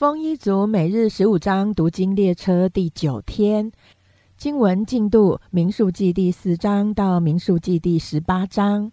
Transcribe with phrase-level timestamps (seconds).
[0.00, 3.70] 丰一族每日十五章读经列车第九天
[4.38, 8.90] 经文进度：民数记第四章到民数记第十八章。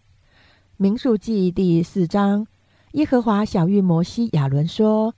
[0.76, 2.46] 民数记第四章，
[2.92, 5.14] 耶和华小玉摩西亚伦说：“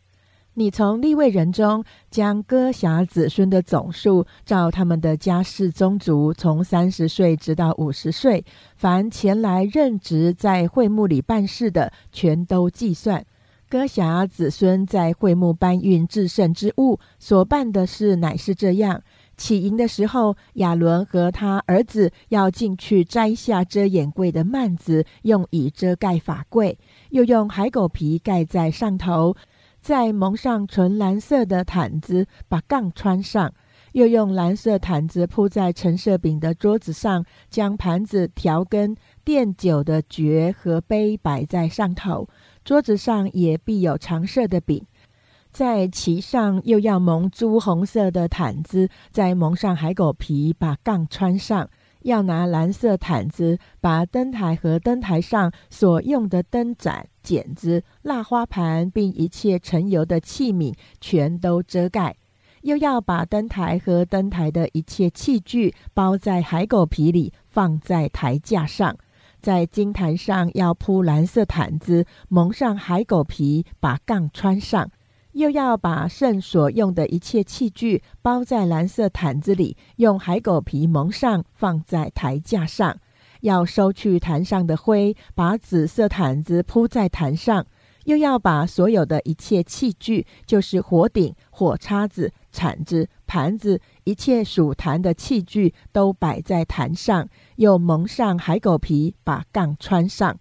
[0.54, 8.46] 你从立位人中将哥辖子孙的总数，照他们的家世宗族，从三十岁直到五十岁，
[8.76, 13.26] 凡前来任职在会幕里办事的，全都计算。”
[13.70, 19.04] 哥侠子孙在会幕搬运至圣之物所办的事，乃是这样：
[19.38, 26.80] 起营的时候，亚伦和他儿子要进去摘下遮掩柜的幔子，用以遮盖法柜，
[27.12, 29.36] 又用海狗皮盖在上头，
[29.80, 33.54] 再蒙上纯蓝色的毯子，把杠穿上，
[33.92, 42.28] 又用蓝色毯子铺在陈设饼的桌子上，将盘子、调羹、奠酒的爵和杯摆在上头。
[42.64, 44.86] 桌子上也必有常设的饼，
[45.52, 51.70] 在其上又要蒙朱红色的毯子，再蒙上海狗皮，把杠穿上。
[52.04, 62.16] 要拿蓝色毯子，把灯台和灯台上所用的灯盏、剪子、蜡花盘，并一切盛油的器皿，全都遮盖。
[62.62, 68.96] 又要把灯台和灯台的一切器具包在海狗皮里，放在台架上。
[69.42, 74.88] 在金坛上要铺蓝色毯子，蒙上海狗皮，把杠穿上；
[75.32, 82.98] 又要把圣所用的一切器具包在蓝色毯子里，用海狗皮蒙上，放在台架上。
[83.42, 87.64] 要收去坛上的灰，把紫色毯子铺在坛上；
[88.04, 93.80] 又要把所有的一切器具，就是火鼎、火叉子、铲子、盘子。
[94.10, 100.36] 一切属坛的器具都摆在坛上，又蒙上海狗皮，把杠穿上。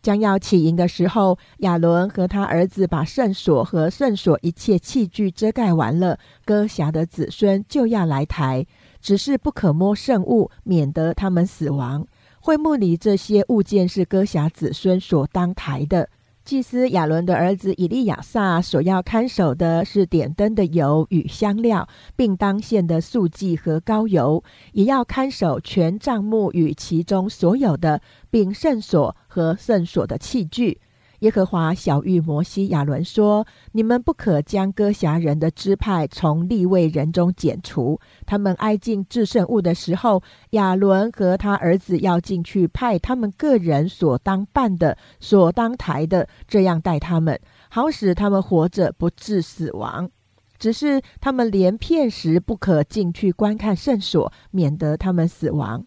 [0.00, 8.64] 将要起营的时候，亚伦和他儿子把圣所和圣所一切器具遮盖完了，哥辖的子孙就要来抬，
[9.00, 12.06] 只是不可摸圣物，免得他们死亡。
[12.38, 16.08] 会幕里这些物件是哥辖子孙所当抬的。
[16.44, 30.82] 祭司亚伦的儿子以利亚撒所要看守的是点灯的油与香料，并当献的素祭和膏油，也要看守全帐幕与其中所有的，并圣所和圣所的器具。
[31.24, 37.98] 耶和华小谕摩西、亚伦说：“你们不可将歌辖人的支派从立位人中剪除。
[38.26, 47.40] 他们挨近至圣物的时候，亚伦和他儿子要进去派他们个人所当办的、所当抬的，这样待他们，
[47.70, 50.10] 好使他们活着不致死亡。
[50.58, 55.86] 只是他们连片时不可进去观看圣所，免得他们死亡。”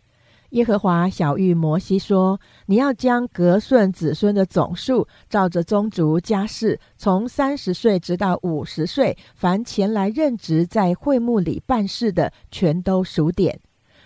[0.52, 13.60] 耶和华小谕摩西说：“你要将格顺子孙的总数，照着宗族家世，从三十岁直到五十岁，凡前来任职在会幕里办事的，全都数点。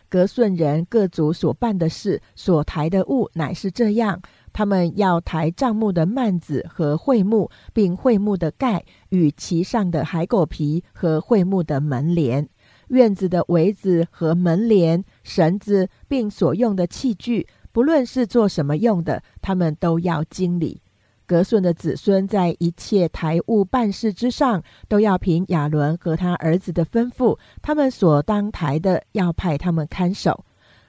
[0.10, 4.20] 格顺人各族所办的事，所抬的物，乃是这样：
[4.52, 12.50] 他们要抬帐幕的幔子和会幕，并会幕的盖与其上的海狗皮和会幕的门帘。”
[12.90, 20.82] 院子的围子和门帘、绳子，并所用的器具，不论是做什么用的，他们都要经理。
[21.26, 30.44] 格顺的子孙在一切台务办事之上，都要凭亚伦和他儿子的吩咐，他们所当台的，要派他们看守。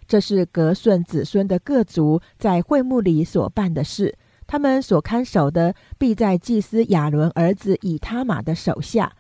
[0.08, 4.18] 这是格顺子孙的各族在会幕里所办的事，
[4.48, 9.12] 他们所看守的，必在祭司亚伦儿子以他玛的手下。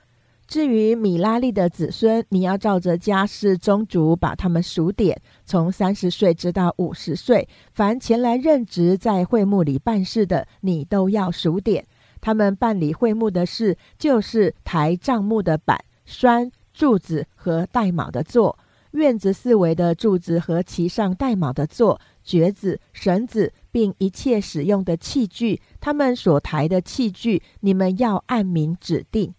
[0.46, 11.86] 至于米拉利的子孙，你要照着家世宗族把他们数点，从三十岁直到五十岁，凡前来任职在会幕里办事的，你都要数点。
[12.20, 18.58] 他们办理会幕的事，就是抬帐幕的板、栓、柱子和带卯的座，
[18.90, 29.34] 院子四围的柱子和其上带卯的座，橛子、绳子，并一切使用的器具，他们所抬的器具，你们要按名指定。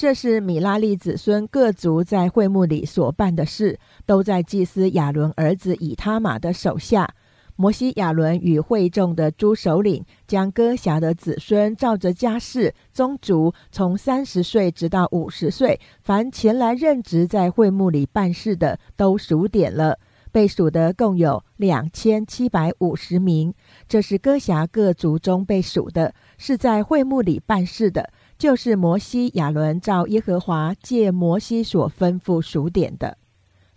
[0.00, 7.06] 这是米拉利子孙各族在会幕里所办的事，都在祭司亚伦儿子以他玛的手下。
[7.54, 19.98] 摩西、亚伦与会众的诸首领，将哥辖的子孙照着家世宗族，从三十岁直到五十岁，凡前来任职在会幕里办事的，都数点了。
[20.32, 23.52] 被数的共有两千七百五十名。
[23.88, 28.10] 这是哥辖各族中被数的，是在会幕里办事的。
[28.40, 33.18] 就是摩西、亚伦照耶和华借摩西所吩咐数点的。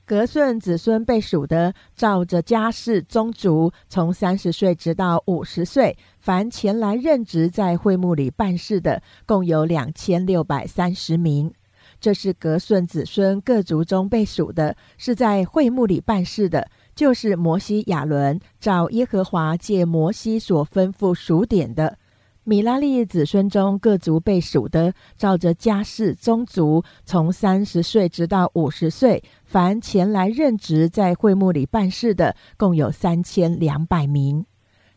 [0.06, 11.54] 格顺子孙被数的，照着家世宗族，从三十岁直到五十岁，凡前来任职在会幕里办事的，共有两千六百三十名。
[12.00, 21.98] 这是格顺子孙各族中被数的，是在会幕里办事的，就是摩西、亚伦照耶和华借摩西所吩咐数点的。
[22.45, 34.45] 米拉利子孙中各族被数的，照着家世宗族，从三十岁直到五十岁，凡前来任职在会幕里办事的，共有三千两百名。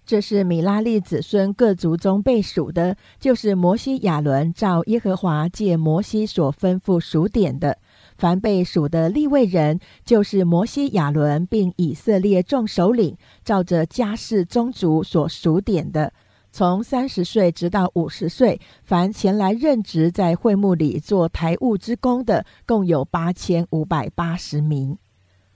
[0.05, 7.79] 这是米拉利子孙各族中被数的，就是摩西、亚伦照耶和华借摩西所吩咐数点的。
[8.17, 16.13] 凡被数的立位人，就是摩西、亚伦并以色列众首领，照着家世宗族所数点的。
[16.57, 24.97] 从三十岁直到五十岁，凡前来任职在会幕里做台务之工的，共有八千五百八十名。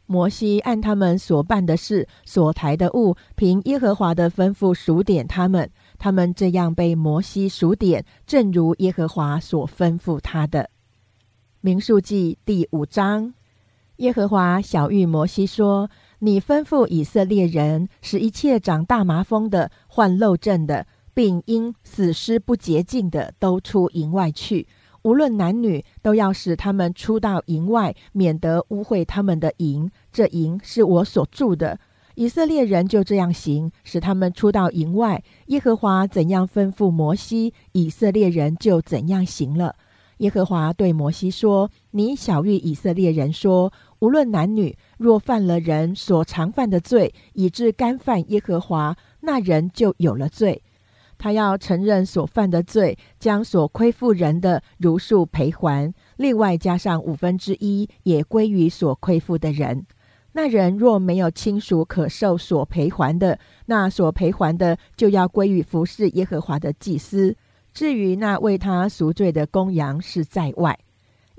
[0.05, 5.71] 摩西按他们所办的事、所抬的物，凭耶和华的吩咐数点他们。
[5.97, 10.69] 他们这样被摩西数点，正如耶和华所吩咐他的。
[11.63, 13.33] 民数记第五章，
[13.97, 15.89] 耶和华小谕摩西说。
[16.23, 24.69] 你吩咐以色列人，使一切长大麻风的、患漏症的，并因死尸不洁净的，都出营外去。
[25.03, 29.91] 无论男女，都要使他们出到营外，免得污秽他们的营。
[30.13, 31.81] 这营是我所住的。
[32.17, 35.25] 以色列人就这样行，使他们出到营外。
[35.47, 39.75] 耶和华怎样吩咐摩西，以色列人就怎样行了。
[40.19, 50.63] 耶和华对摩西说：“你小谕以色列人说。”无论男女，若犯了人所常犯的罪，以致干犯耶和华，那人就有了罪。
[51.17, 59.87] 他要承认所犯的罪，将所亏负人的如数赔还，另外加上五分之一，也归于所亏负的人。
[60.33, 67.35] 那人若没有亲属可受所赔还的，那所赔还的就要归于服侍耶和华的祭司。
[67.73, 70.79] 至于那为他赎罪的公羊，是在外。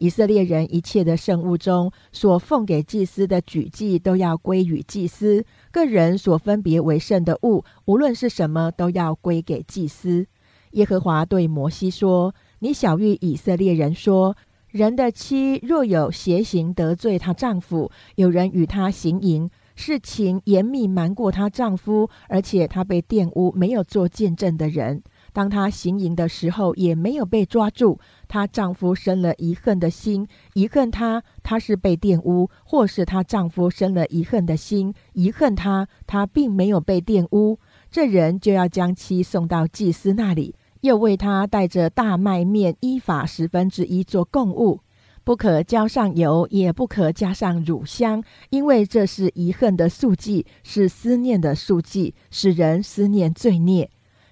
[0.01, 10.25] 以色列人一切的圣物中所奉给祭司的举祭，都要归于祭司；个人所分别为圣的物，无论是什么，都要归给祭司。
[10.71, 14.35] 耶和华对摩西说：“你小谕以色列人说：
[14.69, 27.99] 人的妻若有邪行得罪她丈夫，有人与她行淫，事情严密瞒过她丈夫，而且她被玷污，没有做见证的人。”当她行淫的时候，也没有被抓住。
[28.27, 37.59] 她丈夫生了遗恨的心，遗恨她，她是被玷污；或是她丈夫生了遗恨的心，遗恨她，她并没有被玷污。
[37.89, 44.79] 这人就要将妻送到祭司那里，又为她带着大麦面依法十分之一做供物，
[45.23, 53.89] 不可浇上油，也不可加上乳香，因为这是遗恨的素祭，是思念的素祭，使人思念罪孽。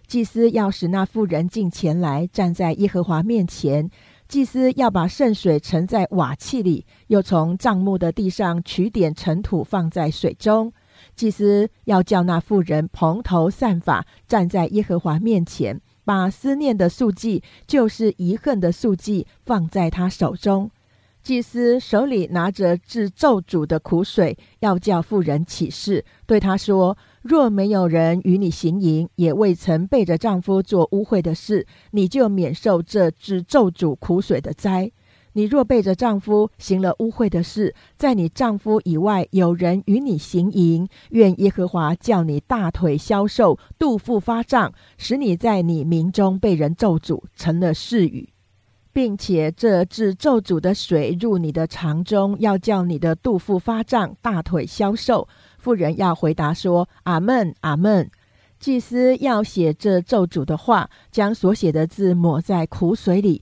[0.10, 3.92] 祭司要使那妇人进前来，站在耶和华面前。
[4.28, 10.74] 祭司要把圣水盛在瓦器里，又从帐幕的地上取点尘土放在水中。
[11.16, 20.72] 祭司要叫那妇人蓬头散发，站在耶和华面前，把思念的素祭，就是遗恨的素祭，放在他手中。
[21.22, 26.98] 祭司手里拿着治咒诅的苦水，要叫妇人起誓，对他说。
[27.22, 34.92] 若没有人与你行淫，也未曾背着丈夫做污秽的事，你就免受这只咒诅苦水的灾。
[35.34, 48.30] 你若背着丈夫行了污秽的事，在你丈夫以外有人与你行淫，愿耶和华叫你大腿消瘦，肚腹发胀，使你在你民中被人咒诅，成了誓语，
[48.92, 55.28] 并且这治咒诅的水入你的肠中，要叫你的肚腹发胀，大腿消瘦。
[55.60, 58.10] 妇人要回答说：“阿门，阿门。”
[58.60, 63.42] 祭司要写这咒诅的话，将所写的字抹在苦水里，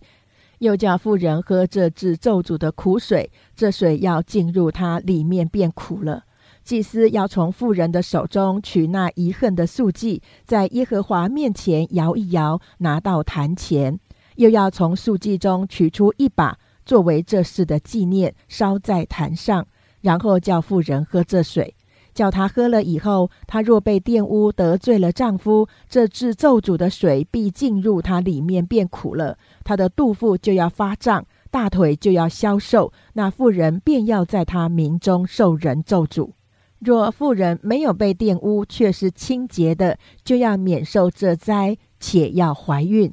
[0.60, 3.32] 又叫妇人喝这治咒诅的苦水。
[3.56, 6.24] 这水要进入它里面，变苦了。
[6.64, 13.98] 祭司要从妇人的手中取那遗恨的素祭，在耶和华面前摇一摇，拿到坛前，
[14.36, 19.66] 又要从素祭中取出一把，作为这事的纪念，烧在坛上，
[20.02, 21.74] 然后叫妇人喝这水。
[22.18, 29.38] 叫她喝了以后，她若被玷污得罪了丈夫，这治咒诅的水必进入她里面，变苦了。
[29.64, 32.92] 她的肚腹就要发胀，大腿就要消瘦。
[33.14, 36.32] 那妇人便要在她名中受人咒诅。
[36.80, 43.12] 若妇人没有被玷污，却是清洁的，就要免受这灾，且要怀孕。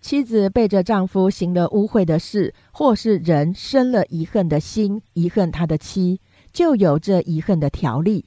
[0.00, 6.22] 妻子背着丈夫行了污秽的事，或是人生了遗恨的心，遗恨他的妻。
[6.52, 8.24] 就有这遗恨的条例。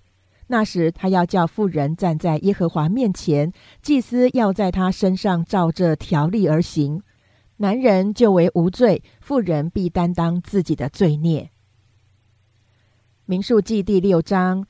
[0.54, 7.02] 那时他要叫妇人站在耶和华面前，祭司要在他身上照这条例而行。
[7.58, 11.50] 男人就为无罪，妇人必担当自己的罪孽。
[13.26, 14.68] 民数记第六章，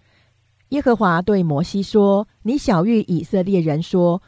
[0.69, 4.23] 耶和华对摩西说：“你小谕以色列人说，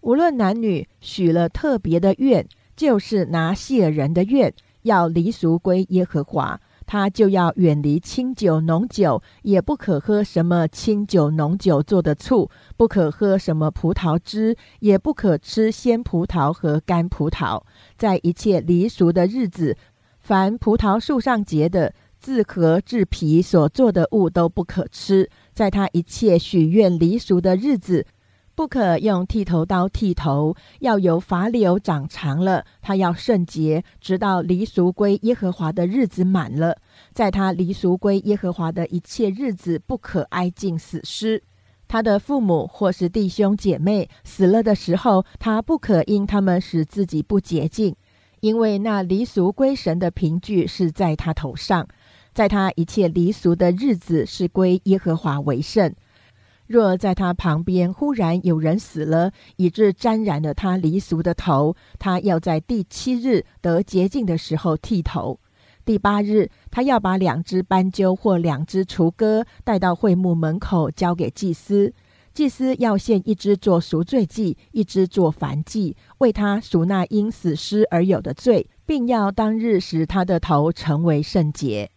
[0.00, 6.58] 无论男女许了特别的愿，就是拿谢人的愿，要离俗归耶和华。”
[6.90, 17.62] 他就要远离清酒浓酒，也不可喝什么清酒浓酒做的醋，不可喝什么葡萄汁，也不可吃鲜葡萄和干葡萄。
[17.96, 19.76] 在一切离俗的日子，
[20.18, 25.30] 凡葡萄树上结的、自核制皮所做的物都不可吃。
[25.54, 28.04] 在他一切许愿离俗的日子。
[28.60, 32.62] 不可用剃头刀剃头，要由法柳长长了。
[32.82, 36.76] 他要圣洁，直到离俗归耶和华的日子满了。
[37.14, 41.42] 在他离俗归耶和华的一切日子，不可挨近死尸。
[41.88, 47.96] 他的父母或是弟兄姐妹死了的时候，他不可因他们使自己不洁净，
[48.40, 51.88] 因为那离俗归神的凭据是在他头上。
[52.34, 55.94] 在他一切离俗的日子，是归耶和华为圣。
[56.70, 65.40] 若在他旁边忽然有人死了，以致沾染了他离俗的头，他要在第七日得洁净的时候剃头。
[65.84, 71.92] 第八日，他要把两只斑鸠或两只雏鸽带到会幕门口，交给祭司。
[72.32, 81.90] 祭司要献一只做赎罪祭，一只做燔祭，为他赎那因死尸而有的罪，并要当日使他的头成为圣洁。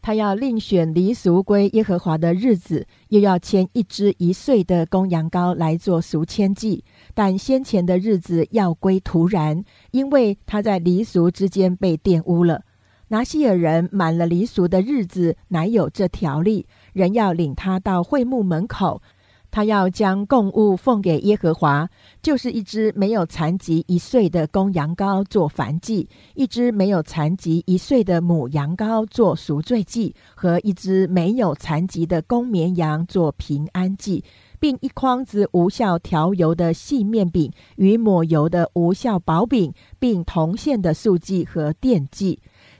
[0.00, 6.84] 他要另选离俗归耶和华的日子，又要牵一只一岁的公羊羔来做赎愆祭。
[7.14, 12.62] 但先前的日子要归突然，因为他在离俗之间被玷污了。
[13.08, 19.02] 拿西尔人满了离俗的日子，乃有这条例，人要领他到会幕门口。
[19.50, 21.88] 他要将供物奉给耶和华，
[22.22, 34.22] 就是一只没有残疾一岁的公羊羔做燔祭，一只没有残疾一岁的母羊羔做赎罪祭，和一只没有残疾的公绵羊做平安祭，
[34.60, 42.38] 并一筐子无效调油的细面饼与抹油的无效薄饼，并铜线的素祭和奠祭。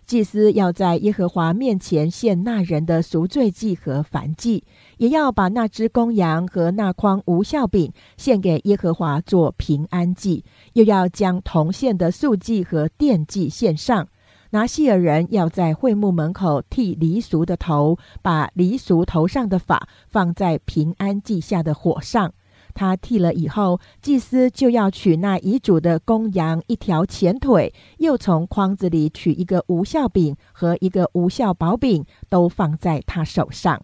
[0.08, 4.64] 祭司要在耶和华面前献那人的赎罪祭和燔祭，
[4.96, 14.08] 也要把那只公羊和那筐无效饼献给耶和华做平安祭，又要将铜线的素祭和奠祭献上。
[14.50, 22.32] 拿细尔人要在会幕门口剃离俗的头，把离俗头上的发放在平安祭下的火上。
[22.78, 33.82] 他剃了以后，祭司就要取那遗嘱的公羊一条前腿，又从筐子里取一个无效饼和一个无效薄饼，都放在他手上。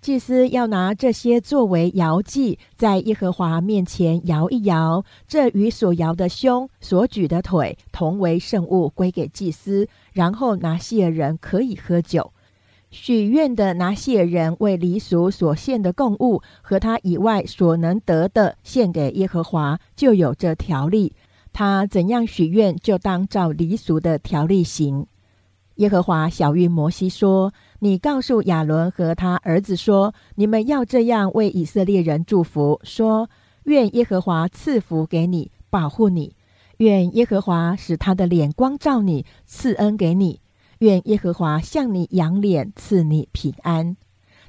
[0.00, 9.86] 祭司要拿这些作为摇祭，在耶和华面前摇一摇，这与所摇的胸、所举的腿同为圣物，归给祭司。
[10.12, 12.32] 然后拿西尔人可以喝酒。
[12.98, 21.12] 许愿的拿谢人为离俗所献的供物和他以外所能得的献给耶和华，就有这条例。
[21.52, 25.06] 他怎样许愿，就当照离俗的条例行。
[25.74, 33.28] 耶和华小谕摩西说：“你告诉亚伦和他儿子说，你们要这样为以色列人祝福：说，
[33.64, 36.32] 愿耶和华赐福给你，保护你；
[36.78, 40.40] 愿耶和华使他的脸光照你，赐恩给你。”
[40.78, 43.96] 愿耶和华向你扬脸，赐你平安。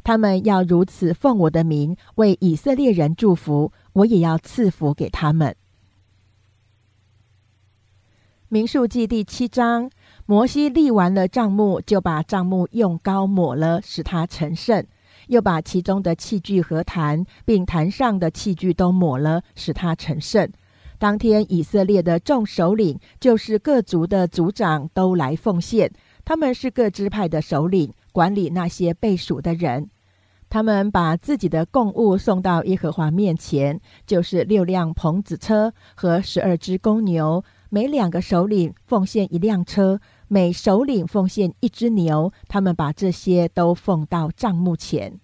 [0.04, 5.56] 他们要如此奉我的名为以色列人祝福，我也要赐福给他们。
[8.50, 9.90] 民数记第七章，
[10.26, 14.84] 摩西立完了帐幕，就把帐幕用膏抹了，使它成圣；
[15.28, 20.50] 又把其中的器具和坛，并坛上的器具都抹了，使它成圣。
[20.98, 25.92] 当天，以色列的众首领，就是各族的族长，都来奉献。
[26.28, 29.90] 他们是各支派的首领，管理那些被属的人。
[30.50, 42.34] 他们把自己的供物送到耶和华面前，就是六辆棚子车和十二只公牛，每两个首领奉献一辆车，每首领奉献一只牛。
[42.50, 45.18] 他们把这些都奉到帐幕前。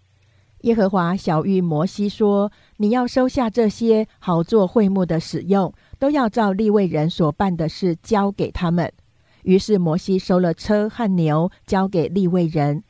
[0.61, 8.89] 耶和华小谕摩西说：“你要收下这些，好做会幕的使用，都要照立位人所办的事交给他们。”
[9.43, 12.83] 于是摩西收了车和牛，交给利未人，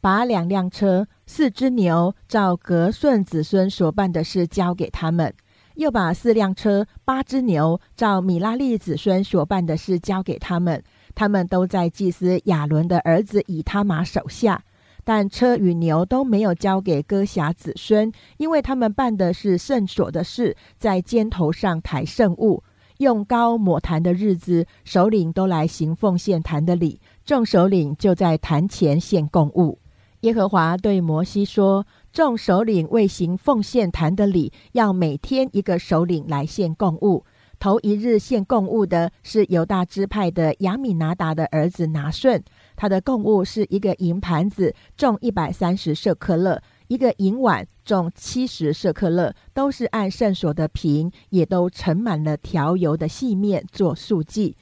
[0.00, 5.30] 把两辆车、四只牛，照格顺子孙所办的事交给他们；
[5.76, 10.82] 又把四辆车、八只牛，照米拉利子孙所办的事交给他们。
[11.14, 14.62] 他们都在祭司亚伦的儿子以他玛手下。
[15.04, 22.62] 但车与牛都没有交给歌侠子孙，因为他们办的是圣所的事，在肩头上抬圣物，
[23.02, 29.78] 用膏抹坛的日子，首领都来行奉献坛的礼，众首领就在坛前献供物。
[30.20, 37.24] 耶和华对摩西说：“众首领为行奉献坛的礼，要每天一个首领来献供物。
[37.58, 42.42] 头一日献供物的是犹大支派的亚米拿达的儿子拿顺，
[42.74, 46.60] 他的供物是一个银盘子，重一百三十舍克勒；
[46.92, 54.54] 一个银碗，重七十舍克勒，都是按圣所的瓶，也都盛满了调油的细面做数计；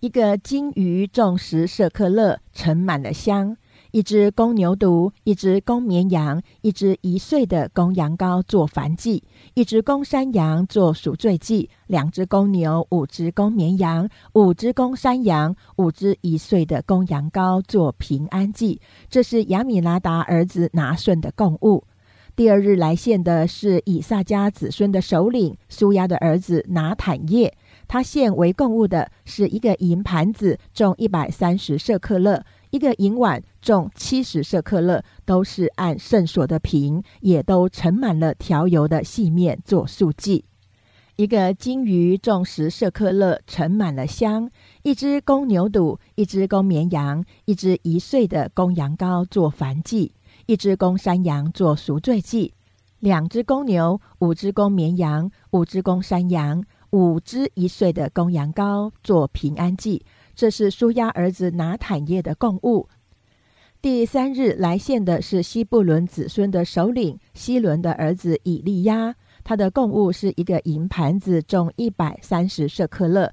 [0.00, 3.54] 一个金鱼，重十舍克勒，盛满了香。”
[3.94, 9.22] 一只公牛犊，一只公绵羊，一只一岁的公羊羔做燔祭；
[9.54, 18.80] 一只公山羊做赎罪祭；两只公牛，五只公绵羊，五只公山羊，五只一岁的公羊羔做平安祭。
[19.08, 21.84] 这是亚米拉达儿子拿顺的供物。
[22.34, 32.44] 第二日来献的是以撒家子孙的首领苏亚的儿子拿坦叶，他献为供物的是一个银盘子，重一百三十舍克勒。
[32.74, 40.44] 一个银碗重七十舍克勒，都是按圣所的瓶，也都盛满了调油的细面做素祭。
[41.14, 44.50] 一个金鱼重十舍克勒，盛满了香。
[44.82, 50.10] 一只公牛犊，一只公绵羊，一只一岁的公羊羔做燔祭，
[50.46, 52.54] 一只公山羊做赎罪祭。
[52.98, 60.04] 两只公牛，五只公绵羊，五只公山羊，五只一岁的公羊羔做平安祭。
[60.34, 62.88] 这是舒押儿子拿坦叶的供物。
[63.80, 73.30] 第三日来献的是西布伦子孙的首领希伦的儿子以利亚，他的供物是一个银盘子，重一百三十舍克勒；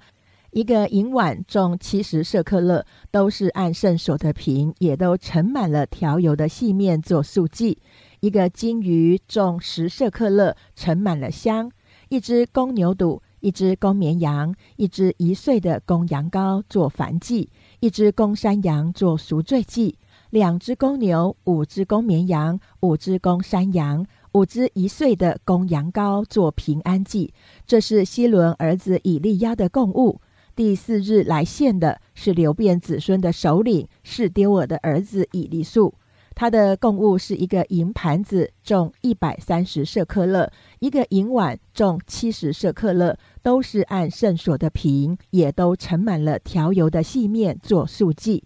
[0.52, 7.78] 一个银碗，重七十舍克勒，都是按圣所的瓶，也都盛满了调油的细面做素祭；
[8.20, 11.70] 一个金鱼，重十舍克勒，盛满了香；
[12.10, 13.22] 一只公牛犊。
[13.42, 19.98] 一只公绵羊，一只一岁的公羊羔做燔祭，一只公山羊做赎罪祭，
[20.30, 27.34] 两只公牛，五只公绵羊，五只公山羊，五只一岁的公羊羔做平安祭。
[27.68, 30.22] 这是希伦儿子以利亚的供物。
[30.56, 35.94] 第四日来献的是流变子孙的首领是丢我的儿子以利素。
[36.42, 40.50] 他的供物是一个银盘子，重一百三十舍克勒；
[40.80, 48.44] 一个银碗，重七十舍克勒，都是按圣所的瓶，也都盛满了调油的细面做素祭。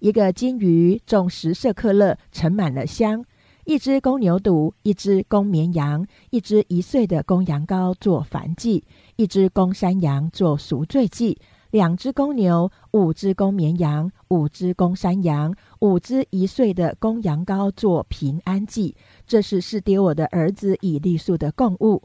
[0.00, 3.22] 一个金鱼，重十舍克勒，盛满了香；
[3.66, 8.82] 一只公牛犊，一只公绵羊，一只一岁的公羊羔做燔祭；
[9.14, 11.38] 一只公山羊做赎罪祭。
[11.70, 18.96] 两只公牛，五只公绵羊，五只公山羊，五只一岁的公羊羔做平安祭。
[19.26, 22.02] 这是是丢我的儿子以利素的供物。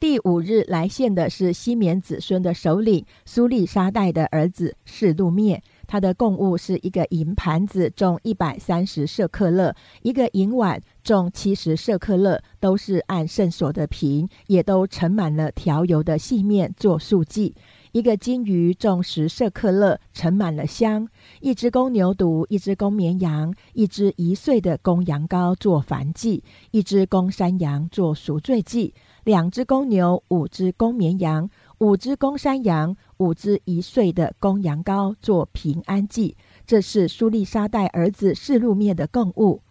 [0.00, 17.54] 第五日来献的是西缅子孙的首领苏利沙代的儿子示路灭，他的供物是一个银盘子，重一百三十舍克勒；一个银碗，重七十舍克勒，都是按圣所的瓶，也都盛满了调油的细面做素祭。
[17.92, 21.06] 一个金鱼重十舍克勒，盛满了香；
[21.40, 28.92] 一只公牛犊，一只公绵羊，一只一岁的公羊羔做燔祭；一只公山羊做赎罪祭；
[29.24, 31.48] 两只公牛，五只公绵羊，
[31.78, 36.36] 五只公山羊，五只一岁的公羊羔做平安祭。
[36.66, 39.62] 这是苏利沙带儿子示路面的供物。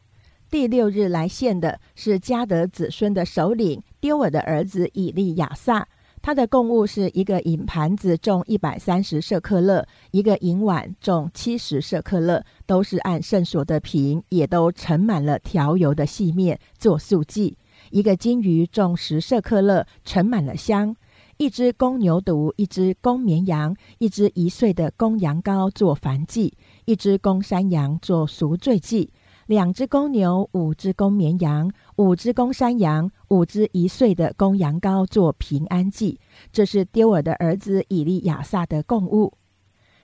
[0.49, 5.87] 第六日来献的是加德子孙的首领丢尔的儿子以利亚撒。
[6.27, 17.57] 他的供物是一个银盘子，重一百三十舍克勒；一个银碗，重七十舍克勒，都是按圣所的瓶，也都盛满了调油的细面做素祭。
[17.91, 20.93] 一个金鱼，重十舍克勒，盛满了香；
[21.37, 26.51] 一只公牛犊，一只公绵羊，一只一岁的公羊羔做燔祭；
[26.83, 29.13] 一只公山羊做赎罪祭。
[29.47, 36.19] 两只公牛，五只公绵羊，五只公山羊，五只一岁的公羊羔做平安祭。
[36.51, 39.33] 这是丢尔的儿子以利亚撒的供物。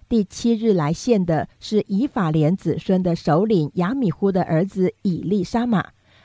[0.07, 5.83] 第七日来献的是以法莲子孙的首领亚米呼的儿子以利沙玛，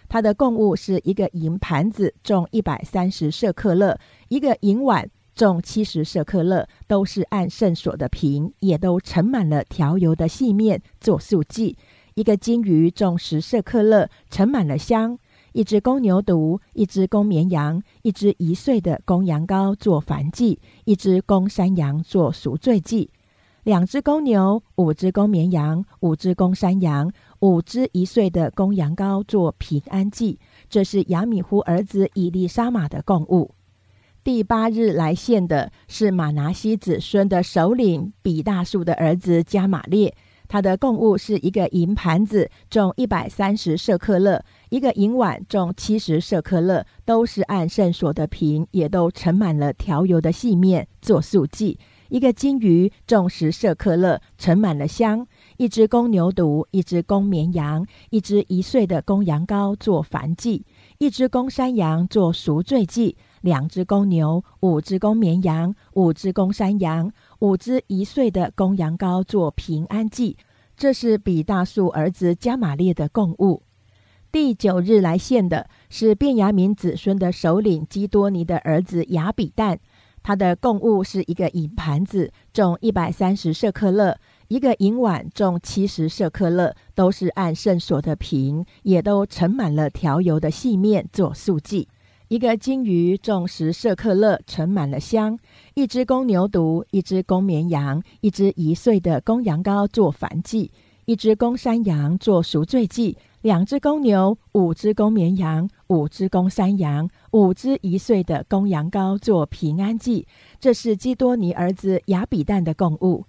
[0.09, 3.97] 他的供物是一个银盘子，重一百三十舍克勒；
[4.29, 11.77] 一个银碗，重七十舍克勒，都是按圣所的瓶，也都盛满了调油的细面做素祭。
[12.19, 15.17] 一个金鱼重十舍克勒，盛满了香；
[15.53, 23.09] 一只公牛犊，一只公绵羊，一只一岁的公羊羔做燔祭；一只公山羊做赎罪祭；
[23.63, 30.41] 两只公牛，五只公绵羊，五只公山羊，五只一岁的公羊羔做平安祭。
[30.69, 33.55] 这是亚米胡儿子以利沙玛的供物。
[34.25, 40.13] 第八日来献的是马拿西子孙的首领比大树的儿子加玛列。
[40.49, 51.77] 他的供物是一个银盘子，重一百三十舍克勒；一个银碗，重七十舍克勒，都是按圣所的瓶，也都盛满了调油的细面做素祭；
[52.09, 55.27] 一个金鱼，重十舍克勒，盛满了香；
[55.59, 60.63] 一只公牛犊，一只公绵羊，一只一岁的公羊羔做燔祭；
[60.97, 67.13] 一只公山羊做赎罪祭；两只公牛，五只公绵羊，五只公山羊。
[67.41, 70.37] 五只一岁的公羊羔做平安祭，
[70.77, 73.63] 这是比大树儿子加玛列的供物。
[74.31, 79.79] 第九日来献的是便雅悯子孙的首领基多尼的儿子亚比旦，
[80.23, 84.17] 他的供物是一个银盘子，重一百三十舍克勒；
[84.49, 91.89] 一个银碗，重七十舍克勒，都是按圣所的瓶，也都盛满了调油的细面做素祭。
[92.29, 95.35] 一个金鱼重十舍克勒，盛满了香；
[95.73, 100.71] 一只公牛犊，一只公绵羊，一只一岁的公羊羔做燔祭；
[101.07, 110.27] 一只公山羊做赎罪祭；两只公牛，五只公绵羊，五只公山羊，五只一岁的公羊羔做平安祭。
[110.61, 113.25] 这是基多尼儿子亚比旦的供物。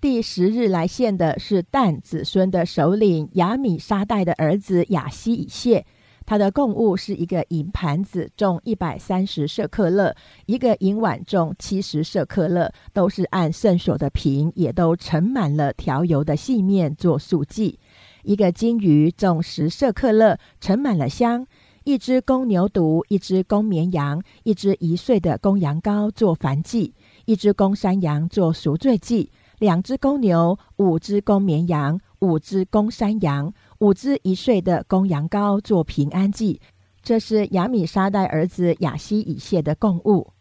[0.00, 5.84] 第十日来献的是旦子孙的首领亚米沙代的儿子亚西以谢。
[6.26, 10.14] 他的供物是一个银盘子，重一百三十舍克勒；
[10.46, 17.78] 一个银碗重七十舍克勒，都是按圣所的瓶，也都盛满了调油的细面做素祭。
[18.22, 21.44] 一个金鱼重十舍克勒，盛满了香；
[21.84, 26.94] 一只公牛犊，一只公绵羊，一只一岁的公羊羔做燔祭；
[27.26, 33.52] 一只公山羊做赎罪祭；两只公牛，五只公绵羊，五只公山羊。
[33.80, 36.60] 五只一岁的公羊羔做平安祭，
[37.02, 40.32] 这是亚米沙代儿子亚西以谢的供物。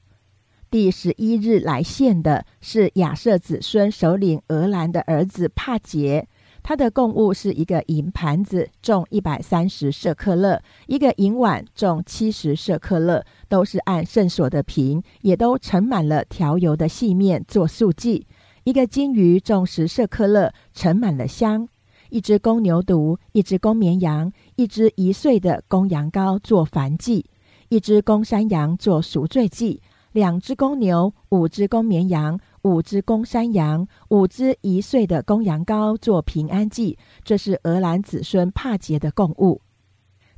[0.69, 6.27] 第十一日来献的是亚瑟子孙首领俄兰的儿子帕杰，
[6.63, 18.25] 他的供物是一个银盘子，重一百三十舍克勒；一个银碗重七十舍克勒，都是按圣所的瓶，也都盛满了调油的细面做素祭；
[18.63, 21.67] 一个金鱼重十舍克勒，盛满了香。
[22.13, 27.25] 一只公牛犊，一只公绵羊，一只一岁的公羊羔做燔祭；
[27.69, 36.99] 一只公山羊做赎罪祭；两只公牛，五只公绵羊，五只公山羊，五只一岁的公羊羔做平安祭。
[37.23, 39.59] 这是俄兰子孙帕杰的供物。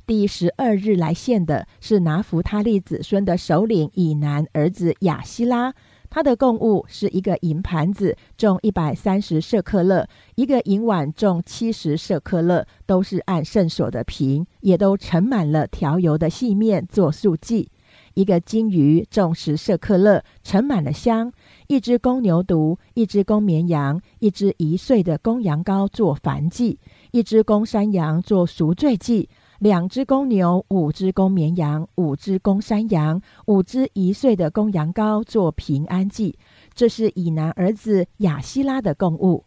[0.06, 5.74] 第十二日来献的是拿弗他利子孙的首领以南儿子亚希拉。
[6.16, 17.70] 他的供物是一个银盘子，重一百三十舍克勒；一个银碗重七十舍克勒，都是按圣所的瓶，也都盛满了调油的细面做素祭。
[18.14, 21.30] 一个金鱼重十舍克勒，盛满了香；
[21.66, 26.78] 一只公牛犊，一只公绵羊，一只一岁的公羊羔做燔祭；
[27.10, 29.28] 一只公山羊做赎罪祭。
[29.58, 36.38] 两只公牛，五只公绵羊，五只公山羊，五只一岁的公羊羔做平安祭。
[36.74, 39.44] 这是以南儿子亚希拉的供物。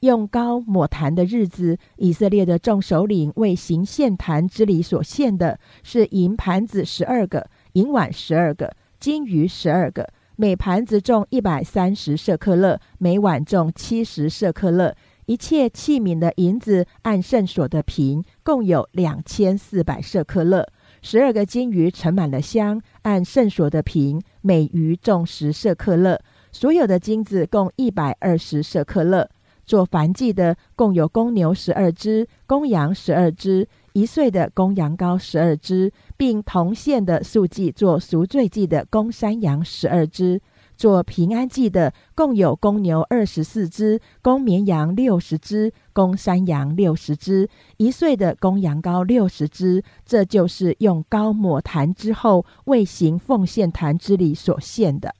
[0.00, 14.96] 用膏抹坛的日子，以色列的众首领为行献坛之礼所献的是银盘子十二个，银碗十二个，金鱼十二个，每盘子重一百三十舍克勒，每碗重七十舍克勒。
[15.26, 20.66] 一切器皿的银子按圣所的瓶，共有两千四百舍克勒。
[21.00, 26.20] 十二个金鱼盛满了香，按圣所的瓶，每鱼重十舍克勒。
[26.50, 29.28] 所有的金子共一百二十舍克勒。
[29.64, 40.40] 做燔祭的共有公牛十二只，公羊十二只，一岁的公羊羔十二只，并同献的素祭做赎罪祭的公山羊十二只。
[40.82, 49.84] 做平安祭的共有公牛二十四只，公绵羊六十只，公山羊六十只，一岁的公羊羔六十只。
[50.04, 55.14] 这就是用膏抹坛之后为行奉献坛之礼所献的。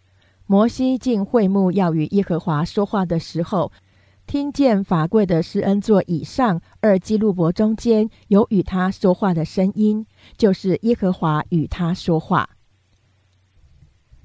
[0.48, 3.70] 摩西进会幕要与耶和华说话的时候，
[4.26, 10.04] 听见法柜的施恩座以上二基路伯中间有与他说话的声音，
[10.36, 12.50] 就是耶和华与他说话。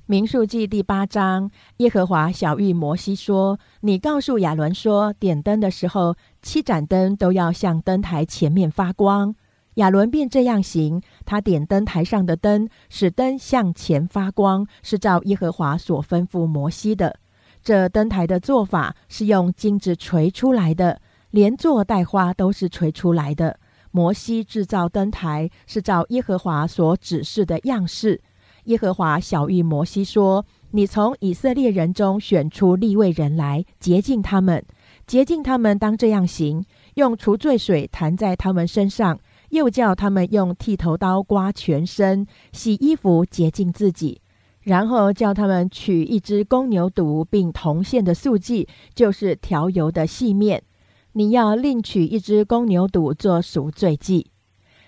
[0.10, 9.36] 民数记第八章，耶和华小谕摩西说：“你告诉亚伦说，点灯的时候，七盏灯都要向灯台前面发光。
[9.74, 17.20] 亚伦便这样行，他点灯台上的灯，使灯向前发光，是照耶和华所吩咐摩西的。
[17.62, 23.60] 这灯台的做法是用金子锤出来的，连座带花都是锤出来的。
[23.92, 28.22] 摩西制造灯台是照耶和华所指示的样式。
[28.68, 34.64] 耶和华小谕摩西说：“你从以色列人中选出立位人来，洁净他们。
[35.06, 39.18] 洁净他们当这样行：用除罪水弹在他们身上，
[39.52, 44.22] 又叫他们用剃头刀刮全身，洗衣服，洁净自己。
[44.62, 50.62] 然后叫他们取一只公牛犊，并铜线的素祭，就是调油的细面。”
[51.14, 54.28] 你要另取一只公牛犊做赎罪祭，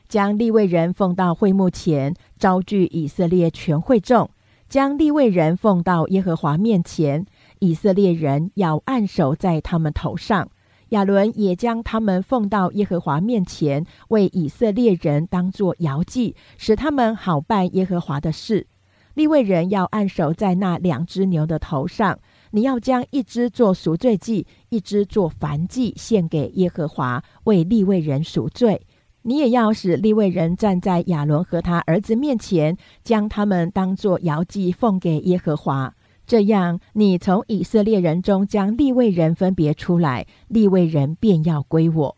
[0.10, 4.28] 将立位人奉到会幕前，招聚以色列全会众，
[4.68, 7.24] 将立位人奉到耶和华面前。
[7.60, 10.50] 以色列人要按手在他们头上。
[10.90, 18.66] 亚伦也将他们奉到耶和华面前，为以色列人当作摇祭，使他们好办耶和华的事。
[19.14, 22.18] 立位人要按手在那两只牛的头上。
[22.50, 28.82] 你要将一只做赎罪祭，一只做燔祭献给耶和华，为立位人赎罪。
[29.24, 35.94] 你也要使利未人站在亚伦和他儿子面前，将他们当作摇祭奉给耶和华。
[36.26, 42.18] 这样，你从以色列人中将利未人分别出来，利未人便要归我。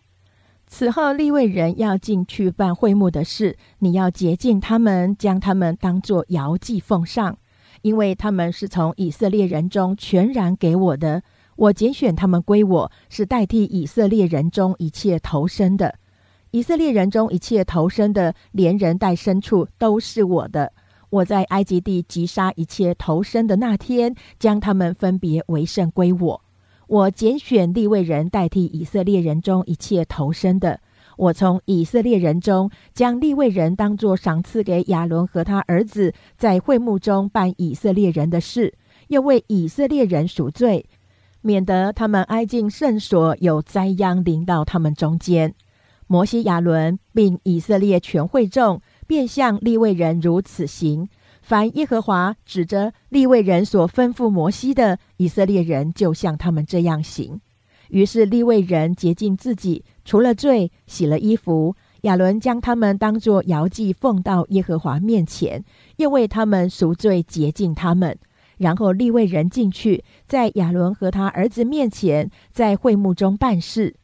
[0.68, 7.38] 此后，利未人要进去办会幕的事，你要洁净他们，将他们当作摇祭奉上。
[7.82, 11.24] 因为他们是从以色列人中全然给我的，
[11.56, 15.96] 我拣选他们归我，是代替以色列人中一切投生的。
[16.52, 20.74] 以色列人中一切投生的，连人带牲畜都是我的。
[21.10, 26.42] 我在埃及地击杀一切投生的那天，将他们分别为圣归我。
[26.88, 30.80] 我拣选立位人代替以色列人中一切投生的。
[31.18, 38.74] 我从以色列人中将立位人当作赏赐给亚伦和他儿子，在会幕中办以色列人的事，
[39.08, 40.86] 又为以色列人赎罪，
[41.42, 45.54] 免得他们挨进圣所有灾殃临到他们中间。
[46.12, 51.08] 摩西、亚伦并以色列全会众便向立位人如此行。
[51.42, 57.40] 凡耶和华指着立位人所吩咐摩西的，以色列人就像他们这样行。
[57.88, 59.86] 于是立位人洁净自己。
[60.04, 65.64] 除了罪，洗了衣服，亚伦将他们当作摇祭奉到耶和华面前，
[65.96, 68.20] 又为他们赎罪洁净他们。
[68.58, 73.96] 然后立位人进去，在亚伦和他儿子面前，在会幕中办事。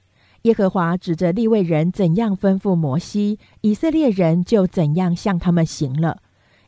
[0.48, 6.20] 耶和华指着立位人怎样吩咐摩西，以色列人就怎样向他们行了。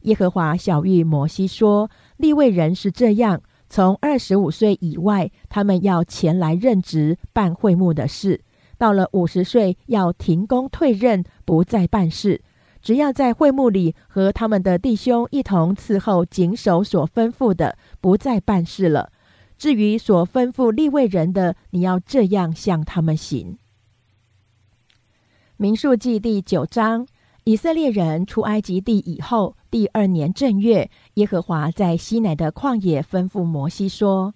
[0.02, 8.42] 耶和华小谕摩西说：“立位人是这样，从二十五岁以外，他们要前来任职办会幕的事。”
[8.78, 12.42] 到了五十岁，要停工退任，不再办事。
[12.82, 19.10] 只要在会幕里和他们的弟兄一同伺候，谨守所吩咐的，不再办事了。
[19.58, 23.58] 至于所吩咐立位人的，你要这样向他们行。
[25.62, 27.06] 民数记第九章：
[27.44, 34.34] 以色列人出埃及地以后，第二年正月，耶和华在西乃的旷野吩咐摩西说：“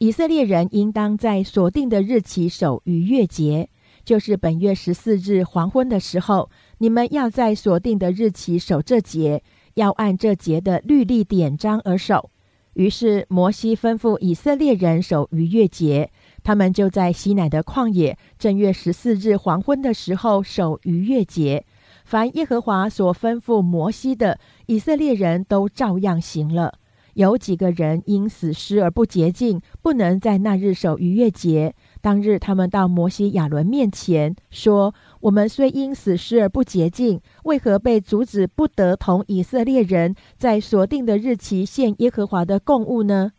[0.00, 3.68] 以色列人应当在所定的日期守逾越节。”
[4.02, 9.42] 就是本月十四日黄昏的时候，你们要在锁定的日期守这节，
[9.74, 12.30] 要按这节的律例典章而守。
[12.72, 16.10] 于是摩西吩咐以色列人守逾越节，
[16.42, 21.64] 他们就在西乃的旷野正月十四日黄昏的时候守逾越节。
[22.04, 26.74] 凡耶和华所吩咐摩西的，以色列人都照样行了。
[27.14, 31.74] 有几个人因死尸而不洁净，不能在那日守逾越节。
[32.00, 43.32] 当日，他们到摩西、亚伦面前说：“我们虽因死尸而不洁净，为何被阻止不得同以色列人在所定的日期献耶和华的供物呢？”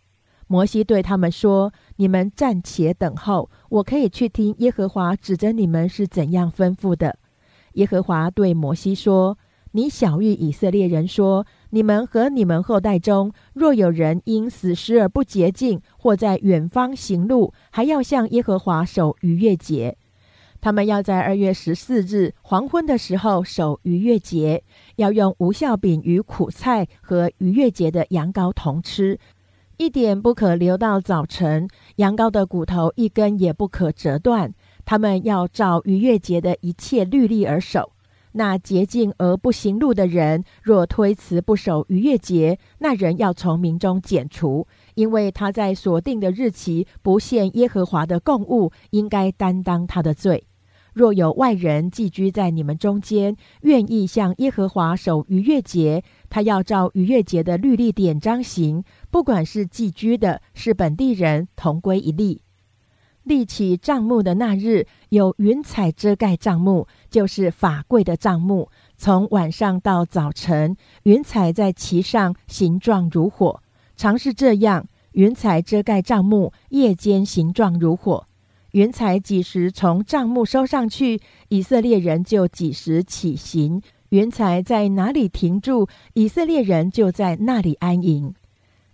[0.46, 7.18] 摩西对他们说：“你们暂且等候，我可以去听耶和华指着你们是怎样吩咐的。”
[7.74, 9.38] 耶和华对摩西说
[9.72, 19.98] ：“你小谕以色列人说。”你们和你们后代中，若有人因死尸而不洁净，或在远方行路，还要向耶和华守逾越节。
[20.62, 24.64] 他们要在二月十四日黄昏的时候守逾越节，
[24.98, 29.18] 要用无效饼与苦菜和逾越节的羊羔同吃，
[29.78, 31.68] 一点不可留到早晨。
[31.98, 34.54] 羊羔的骨头一根也不可折断。
[34.86, 37.92] 他们要照逾越节的一切律例而守。
[38.36, 50.48] 那洁净而不行路的人，若推辞不守逾越节，那人要从民中剪除，因为他在所定的日期不献耶和华的供物，应该担当他的罪。
[50.94, 62.42] 若有外人寄居在你们中间，愿意向耶和华守逾越节，他要照逾越节的律例典章行，不管是寄居的，是本地人，同归一例。
[63.22, 68.72] 立起帐幕的那日，有云彩遮盖帐幕，就是法柜的帐幕。
[68.98, 73.62] 从晚上到早晨，云彩在其上，形状如火。
[73.96, 78.26] 常是这样，云彩遮盖帐幕，夜间形状如火。
[78.72, 83.84] 云彩几时从帐幕收上去，以色列人就几时起行。
[84.14, 88.36] 云彩在哪里停住，以色列人就在那里安营。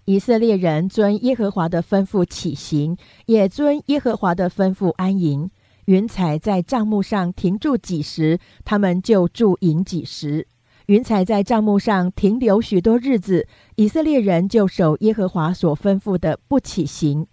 [0.05, 5.51] 以色列人遵耶和华的吩咐起行，也遵耶和华的吩咐安营。
[5.88, 10.47] 云彩在帐幕上停住几时，他们就驻营几时。
[10.86, 17.27] 云彩在帐幕上停留许多日子，以色列人就守耶和华所吩咐的不起行。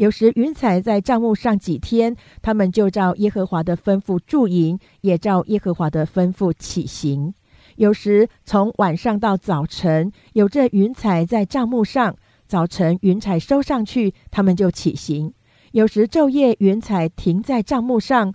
[0.00, 7.34] 有时云彩在帐幕上几天，他们就照耶和华的吩咐驻营，也照耶和华的吩咐起行。
[7.76, 12.14] 有时从晚上到早晨，有这云彩在帐幕上；
[12.46, 15.34] 早晨云彩收上去，他们就起行。
[15.72, 18.32] 有时昼夜云彩停在帐幕上，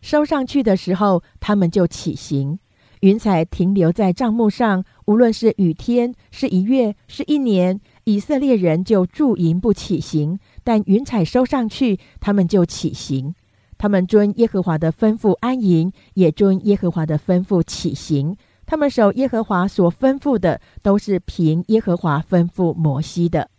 [0.00, 2.60] 收上去的时候，他们就起行。
[3.00, 13.34] 云彩停留在帐幕上，无论是雨天，是一月，是一年，以色列人就驻营不起行；但云彩收上去，他们就起行。
[13.76, 18.36] 他们遵耶和华的吩咐安营，也遵耶和华的吩咐起行。
[18.64, 23.50] 他们守耶和华所吩咐的，都是凭耶和华吩咐摩西的。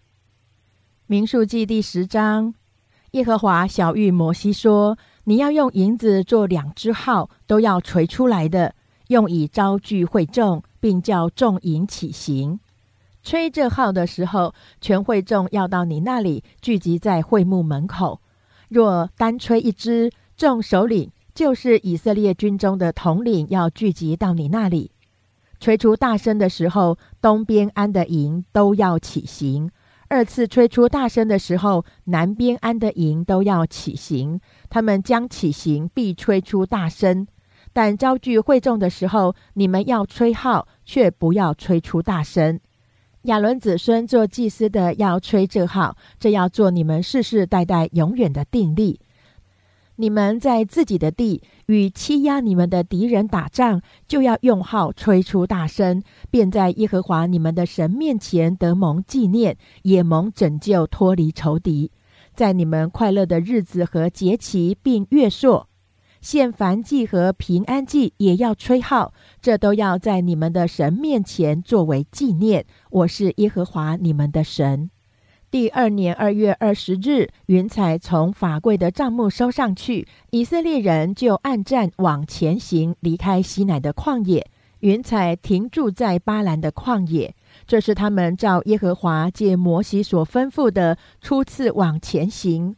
[1.07, 2.53] 民数记第十章，
[3.11, 8.73] 耶和华小谕摩西说：“你要用银子做两只号，都要锤出来的，
[9.09, 12.61] 用以招聚会众，并叫众营起行。
[13.27, 18.21] 吹这号的时候，全会众要到你那里聚集在会幕门口。
[18.69, 24.91] 若单吹一支，众首领就是以色列军中的统领要聚集到你那里。”
[25.59, 29.67] 吹出大声的时候，东边安的营都要起行；
[30.07, 34.39] 二次吹出大声的时候，南边安的营都要起行。
[34.69, 37.25] 他们将起行，必吹出大声；
[37.73, 42.61] 但招聚会众的时候，你们要吹号，却不要吹出大声。
[43.27, 49.01] 亚伦子孙做祭司的要吹这号，这要做你们世世代代永远的定例。
[49.97, 61.91] 你们在自己的地与欺压你们的敌人打仗，就要用号吹出大声，便在耶和华你们的神面前得蒙纪念，也蒙拯救，脱离仇敌。
[62.33, 65.66] 在你们快乐的日子和节期，并月朔
[66.27, 72.65] 献燔祭和平安祭，也要吹号，这都要在你们的神面前作为纪念。
[72.89, 74.89] 我是耶和华你们的神。
[75.49, 84.45] 第二年二月二十日，云彩从法柜的帐幕收上去，以色列人就按战往前行，离开西乃的旷野。
[84.81, 87.33] 云彩停住在巴兰的旷野，
[87.65, 92.75] 这是他们照耶和华借摩西所吩咐的初次往前行。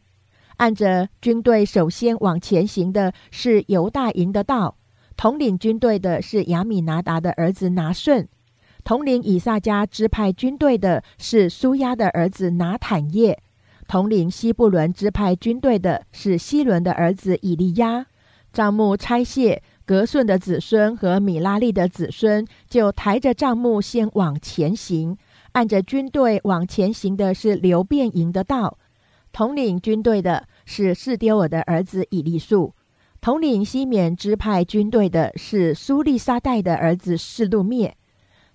[0.60, 4.76] 按着军队首先往前行的是犹大营的道，
[5.16, 8.28] 统领军队的是亚米拿达的儿子拿顺。
[8.84, 13.40] 统领以撒家支派军队的是苏亚的儿子拿坦叶，
[13.88, 18.04] 统领西布伦支派军队的是西伦的儿子以利亚。
[18.52, 25.16] 帐幕拆卸，格顺的子孙和米拉利的子孙就抬着帐幕先往前行。
[25.52, 28.76] 按着军队往前行的是流变营的道，
[29.32, 32.74] 统领军队的是士丢尔的儿子以利素，
[33.20, 37.96] 统领西缅支派军队的是苏利沙代的儿子士路灭。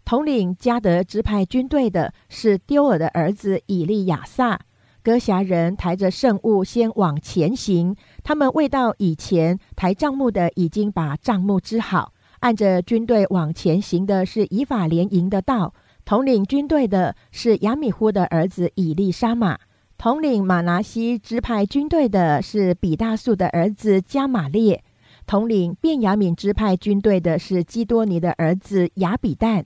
[0.03, 4.59] 统领加德支派军队的是丢尔的儿子以利亚撒。
[5.01, 7.95] 哥侠人抬着圣物先往前行。
[8.23, 12.11] 他们未到以前，抬帐幕的已经把帐幕支好。
[12.39, 15.73] 按着军队往前行的是以法联营的道。
[16.03, 19.57] 统领军队的是亚米呼的儿子以利沙玛。
[20.05, 24.83] 统领马拿西支派军队的是比大素的儿子加玛列。
[25.25, 29.63] 统领便雅敏支派军队的是基多尼的儿子亚比旦。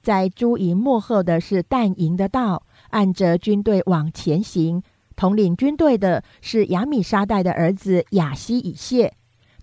[0.00, 4.82] 在朱营幕后的是但营的道，按着军队往前行。
[5.16, 9.12] 统领军队的是亚米沙代的儿子亚西以谢，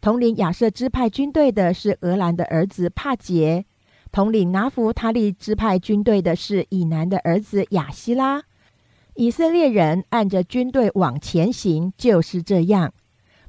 [0.01, 3.65] 统领亚瑟支派军队的是俄兰的儿子帕杰，
[4.12, 8.43] 统领拿弗他利支派军队的是以南的儿子亚希拉。
[9.16, 12.93] 以色列人按着军队往前行，就是这样。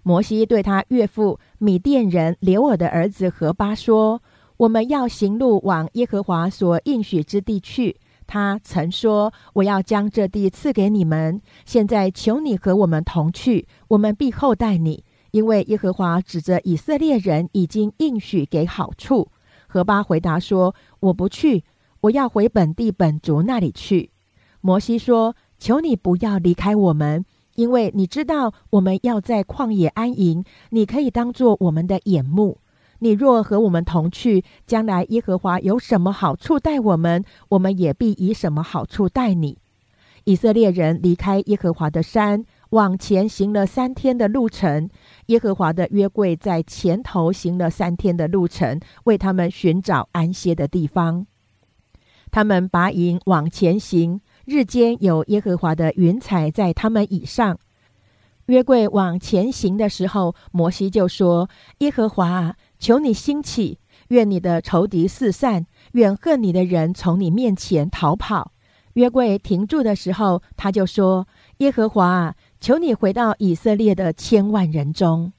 [0.03, 4.23] 摩西对他岳父米甸人刘尔的儿子何巴说。
[4.59, 7.97] 我们要行路往耶和华所应许之地去。
[8.29, 19.33] 他曾说：“我要将这地赐给你们。”现在求你和我们同去，我们必厚待你，因为耶和华指着以色列人已经应许给好处。
[19.67, 21.65] 何巴回答说：“我不去，
[22.03, 24.11] 我要回本地本族那里去。”
[24.61, 32.59] 摩西说：“求你不要离开我们，因为你知道我们要在旷野安营，你可以当做我们的眼目。
[32.99, 39.57] 你若和我们同去，将来耶和华有什么好处待我们，我们也必以什么好处待你。
[40.25, 44.91] 以色列人离开耶和华的山，往前行了三天的路程。
[45.27, 51.25] 耶和华的约柜在前头行了三天的路程，为他们寻找安歇的地方。
[52.33, 57.59] 他们拔营往前行，日间有耶和华的云彩在他们以上。
[58.47, 63.79] 约柜往前行的时候，摩西就说：“耶和华。”求你兴起，
[64.09, 68.51] 愿你的仇敌四散，愿恨你的人从你面前逃跑。
[68.95, 71.29] 约柜停住的时候，他就说
[71.59, 75.33] ：“耶和华，求你回到以色列的千万人中。”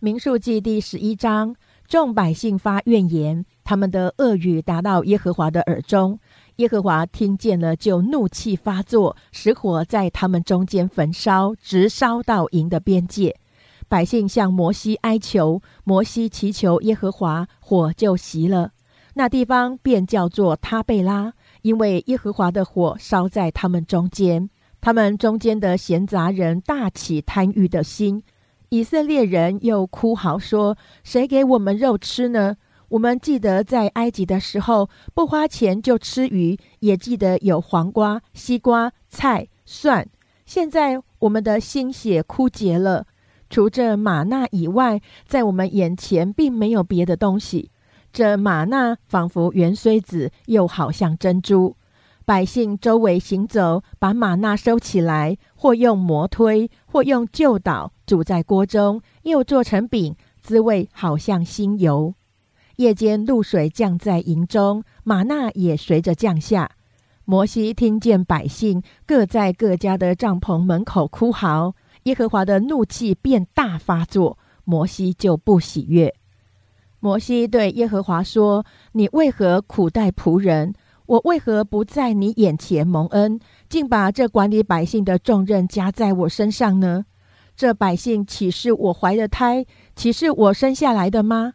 [0.00, 1.54] 民数记第十一章，
[1.86, 6.18] 众百姓发怨言，他们的恶语达到耶和华的耳中，
[6.56, 13.34] 耶和华听见了，就怒气发作，使火在他们中间焚烧，直烧到营的边界。
[13.88, 18.70] 百姓向摩西哀求，摩西祈求耶和华，火就熄了。
[19.14, 21.32] 那地方便叫做他贝拉，
[21.62, 24.48] 因为耶和华的火烧在他们中间。
[24.80, 28.22] 他们中间的闲杂人大起贪欲的心。
[28.68, 32.56] 以色列人又哭嚎说：“谁给我们肉吃呢？
[32.94, 40.08] 我们记得在埃及的时候，不花钱就吃鱼，也记得有黄瓜、西瓜、菜、蒜。
[40.46, 43.04] 现在我们的心血枯竭了。”
[43.50, 47.72] 除这玛纳以外，在我们眼前并没有别的东西。
[48.12, 51.76] 这玛纳仿佛圆锥子，又好像珍珠。
[52.24, 62.14] 百姓周围行走，把玛纳收起来，或用磨推，或用旧捣煮在锅中，又做成饼，滋味好像新油。
[62.76, 66.70] 夜间露水降在营中，玛纳也随着降下。
[67.24, 71.74] 摩西听见百姓各在各家的帐篷门口哭嚎。
[72.04, 76.14] 耶和华的怒气变大发作，摩西就不喜悦。
[77.00, 80.74] 摩西对耶和华说：“你为何苦待仆人？
[81.06, 87.04] 我为何不在你眼前蒙恩，竟把这管理百姓的重任加在我身上呢？
[87.56, 89.64] 这百姓岂是我怀的胎，
[89.94, 91.54] 岂是我生下来的吗？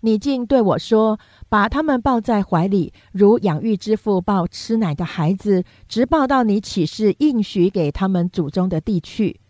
[0.00, 1.18] 你竟对我说，
[1.48, 9.40] 把他们抱在怀里，如养育之父抱吃奶的孩子，直抱到你起誓应许给他们祖宗的地去？”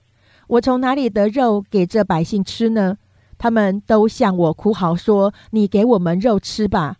[0.48, 2.96] 我从哪里得肉给这百姓吃呢？
[3.36, 6.96] 他们都向我哭嚎说：“你给我们肉吃吧！”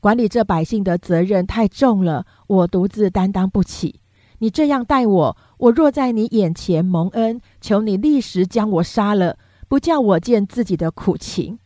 [0.00, 4.00] 管理这百姓的责任太重了，我独自担当不起。
[4.38, 9.36] 你这样待我，我若在你眼前蒙恩，求你立时将我杀了，
[9.68, 11.58] 不叫我见自己的苦情。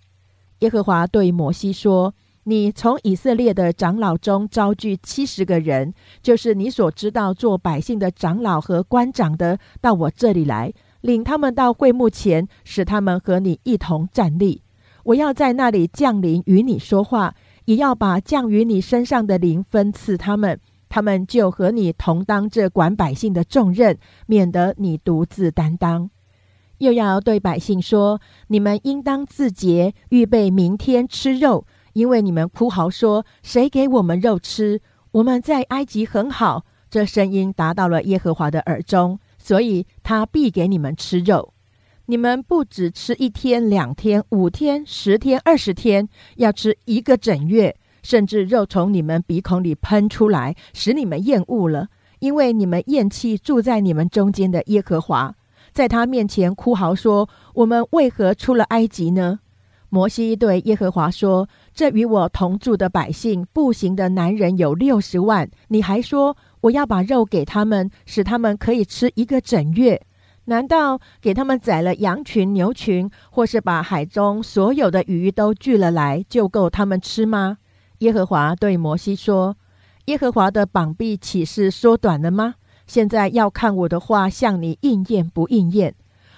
[0.64, 5.92] 耶和华对摩西说：“你从以色列的长老中招聚七十个人，
[6.22, 14.62] 就是你所知道做百姓的长老和官长的，到我这里来。”领他们到会幕前，使他们和你一同站立。
[15.02, 17.34] 我要在那里降临与你说话，
[17.66, 20.58] 也要把降于你身上的灵分赐他们。
[20.88, 26.08] 他们就和你同当这管百姓的重任，免得你独自担当。
[26.78, 34.80] 又要对百姓说：你们应当自洁，预备明天吃肉，因为你们哭嚎说：谁给我们肉吃？
[35.12, 36.64] 我们在埃及很好。
[36.90, 39.18] 这声音达到了耶和华的耳中。
[39.36, 41.52] 所以他必给你们吃肉，
[42.06, 51.88] 你们不只吃一天、两天、五天、十天、二十天，要吃一个整月，甚至肉从你们鼻孔里喷出来，使你们厌恶了，
[52.20, 55.34] 因为你们厌弃住在你们中间的耶和华，
[55.74, 59.40] 在他面前哭嚎说：“我们为何出了埃及呢？”
[59.90, 70.00] 摩西对耶和华说：“这与我同住的百姓，步行的男人有六十万，你还说？”我要把肉给他们，使他们可以吃一个整月。
[70.44, 77.58] 难道给他们宰了羊群、牛群，或是把海中所有的鱼都聚了来，就够他们吃吗？
[77.98, 79.56] 耶和华对摩西说
[80.06, 82.54] ：“耶和华的膀臂岂是缩短了吗？
[82.86, 85.94] 现在要看我的话向你应验不应验。”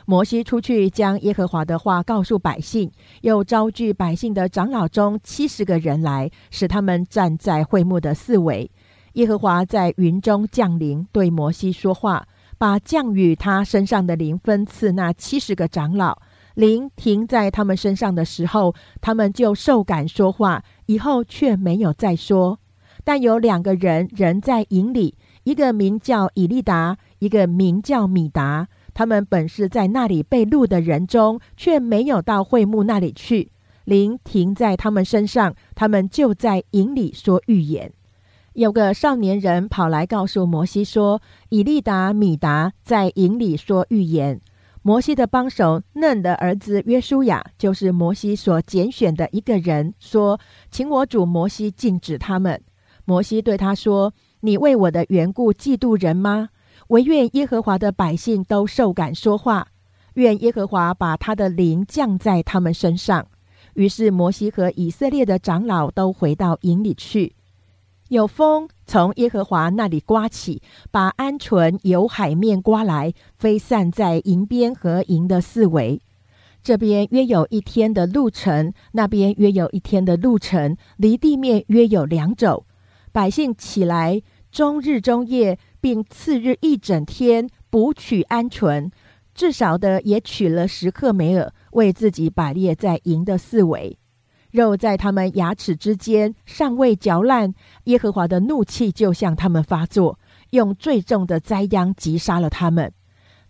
[0.09, 2.89] 摩西出去将耶和华的话告诉百姓，
[3.23, 8.71] 又招聚百姓的长老中七十个人来，使他们站在会幕的四围。
[9.15, 16.17] 耶和华在云中降临，对摩西说话，把降雨他身上的灵分赐那七十个长老。
[16.55, 22.61] 灵停在他们身上的时候，他们就受感说话，以后却没有再说。
[23.03, 25.15] 但有两个人仍在营里，
[25.47, 28.67] 一个名叫以利达，一个名叫米达。
[28.93, 33.53] 他们本是在那里被录的人中，却没有到会幕那里去。
[33.85, 37.93] 灵停在他们身上，他们就在营里说预言。
[38.55, 44.41] 有个少年人跑来告诉摩西说：“以利达、米达在营里说预言。”
[44.83, 50.41] 摩西的帮手嫩的儿子约书亚，就是摩西所拣选的一个人，说
[50.73, 52.61] ：“请我主摩西禁止他们。”
[53.09, 54.13] 摩西对他说
[54.47, 56.51] ：“你为我的缘故嫉妒人吗？
[56.91, 59.67] 唯愿耶和华的百姓都受感说话，
[60.15, 63.27] 愿耶和华把他的灵降在他们身上。”
[63.75, 67.35] 于是摩西和以色列的长老都回到营里去。
[68.09, 76.01] 有风从耶和华那里刮起，把鹌鹑由海面刮来，飞散在营边和营的四围。
[76.63, 82.65] 这边约有一天的路程，那边约有一天的路程，离地面约有两肘。
[83.13, 84.21] 百姓起来，
[84.57, 88.91] 终日终夜，并次日一整天捕取鹌鹑，
[89.35, 93.99] 至少的也取了十克梅尔，为自己摆列在营的四围。
[94.53, 97.53] 肉在他们牙齿之间尚未嚼烂，
[97.85, 100.19] 耶和华的怒气就向他们发作，
[100.53, 102.91] 用最重的灾殃击杀了他们。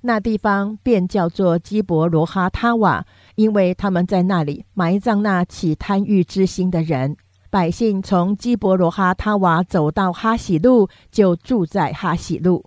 [0.00, 7.16] 那地方便叫做基伯罗哈他瓦，因为他们在那里埋葬那起贪欲之心的人。
[7.56, 12.66] 百姓从基伯罗哈他瓦走到哈喜路，就住在哈喜路。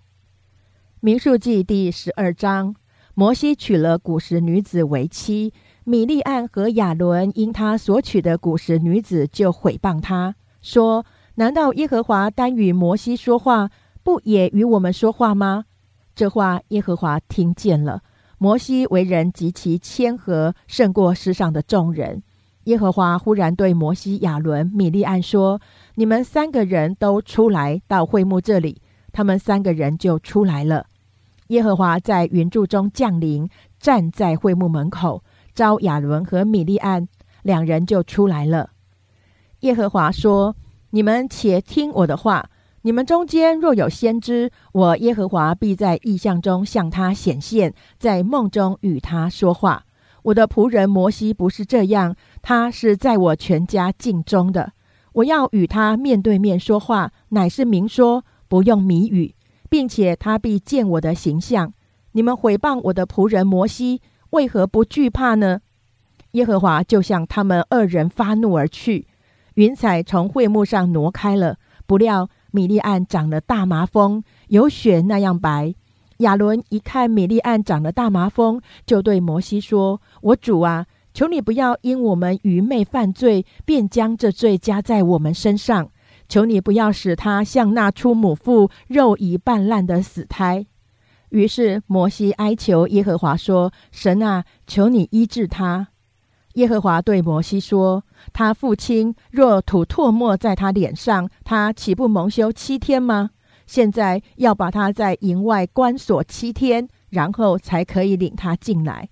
[0.99, 2.73] 民数记第十二章，
[3.13, 5.53] 摩西娶了古时女子为妻。
[5.83, 11.05] 米利安和亚伦因他所娶的古时女子，就毁谤他说
[11.37, 13.69] ：“难道耶和华单与摩西说话，
[14.01, 15.65] 不也与我们说话吗？”
[16.17, 18.01] 这话耶和华听见了。
[18.39, 22.23] 摩西为人极其谦和，胜过世上的众人。
[22.65, 25.59] 耶和华忽然对摩西、亚伦、米利安说
[25.95, 28.81] ：“你们三个人都出来到会幕这里。”
[29.11, 30.85] 他们三个人就出来了。
[31.47, 33.49] 耶和华在云柱中降临，
[33.79, 35.23] 站在会幕门口。
[35.55, 37.07] 招亚伦和米利安
[37.41, 38.69] 两人就出来了。
[39.61, 40.55] 耶和华说
[40.91, 42.49] ：“你们且听我的话。
[42.83, 49.83] 你们中间若有先知，我耶和华必在异象中向他显现，在梦中与他说话。
[50.23, 54.73] 我的仆人摩西不是这样，他是在我全家境中的。
[55.13, 59.33] 我要与他面对面说话，乃是明说，不用谜语，
[59.69, 61.73] 并且他必见我的形象。
[62.13, 65.61] 你们毁谤我的仆人摩西。”为何不惧怕呢？
[66.33, 69.07] 耶和华就向他们二人发怒而去，
[69.55, 71.57] 云彩从会幕上挪开了。
[71.87, 75.73] 不料米利暗长了大麻风，有雪那样白。
[76.17, 85.89] 亚伦一看米利暗长了大麻风，就对摩西说：“我主啊，求你不要因我们愚昧犯罪，便将这罪加在我们身上。
[86.27, 90.65] 求你不要使他像那出母腹肉已半烂的死胎。”
[91.29, 95.89] 于是摩西哀求耶和华说：“神啊，求你医治他。”
[96.53, 98.03] 耶和华对摩西说
[98.33, 103.29] ：“他父亲若吐唾沫在他脸上，他岂不蒙羞七天吗？
[103.67, 109.09] 现在要把他在营外关锁七天，然后才可以领他进来。”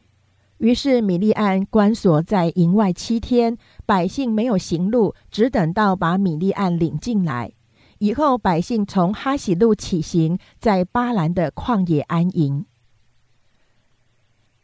[0.57, 7.51] 于是米利安关锁在营外七天，百姓没有行路，只等到把米利安领进来。
[7.99, 12.65] 以后，百姓从哈喜路起行，在巴兰的旷野安营。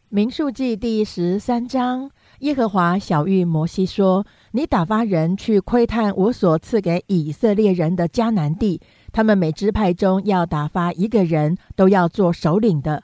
[0.10, 8.80] 民数记第十三章，耶和华小谕摩西说：“你打发人去窥探我所赐给以色列人的迦南地，
[9.12, 13.04] 他们每支派中要打发一个人，都要做首领的。”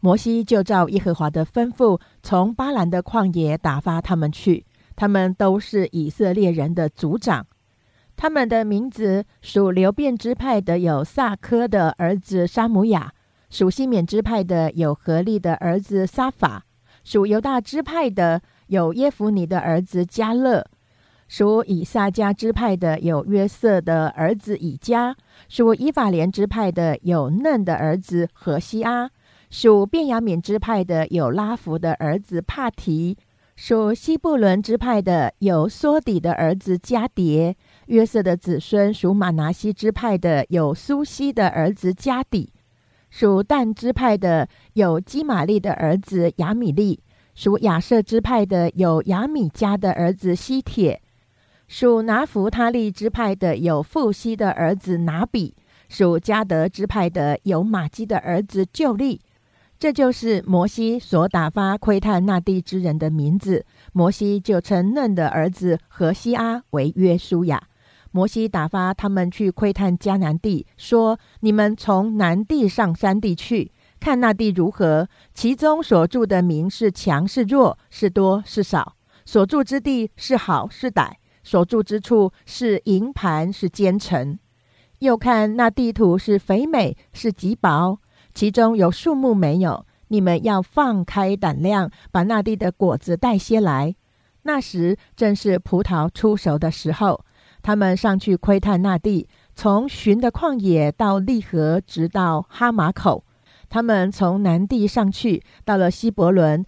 [0.00, 4.64] 摩西就照耶和华的吩咐，从巴兰的旷野打发他们去，
[4.96, 7.46] 他们都是以色列人的族长。
[8.16, 13.12] 他们的名字属流变支派的有萨科的儿子沙姆雅，
[13.50, 16.64] 属西缅支派的有何利的儿子撒法，
[17.04, 20.66] 属犹大支派的有耶夫尼的儿子加勒，
[21.28, 25.16] 属以撒加支派的有约瑟的儿子以加，
[25.48, 29.10] 属以法莲支派的有嫩的儿子何西阿，
[29.50, 33.16] 属便雅悯支派的有拉弗的儿子帕提，
[33.56, 37.52] 属西布伦支派的有梭底的儿子加迭。
[37.86, 42.52] 约瑟的子孙属马拿西支派的有苏西的儿子加底，
[43.10, 47.00] 属但支派的有基玛利的儿子亚米利，
[47.34, 51.02] 属亚瑟支派的有亚米加的儿子西铁，
[51.66, 55.56] 属拿弗他利支派的有富西的儿子拿比，
[55.88, 59.20] 属加德支派的有马基的儿子旧利。
[59.80, 63.64] 这就是摩西所打发窥探那地之人的名字。
[63.94, 67.62] 摩西就称嫩的儿子何西阿为约书亚。
[68.10, 75.08] 摩西打发他们去窥探迦南地，说：“你们从南地上山地去，看那地如何？
[75.32, 78.96] 其中所住的民是强是弱，是多是少？
[79.24, 81.12] 所住之地是好是歹？
[81.42, 84.38] 所住之处是营盘是奸臣？
[84.98, 87.99] 又看那地土是肥美，是极薄，
[88.34, 89.86] 其中有树木没有？
[90.08, 93.94] 你们要放开胆量，把那地的果子带些来。
[94.42, 97.24] 那时正是葡萄出熟的时候，
[97.62, 103.24] 他们上去窥探那地，从寻的旷野到利河，直到哈马口。
[103.68, 106.66] 他们从南地上去，到了希伯伦，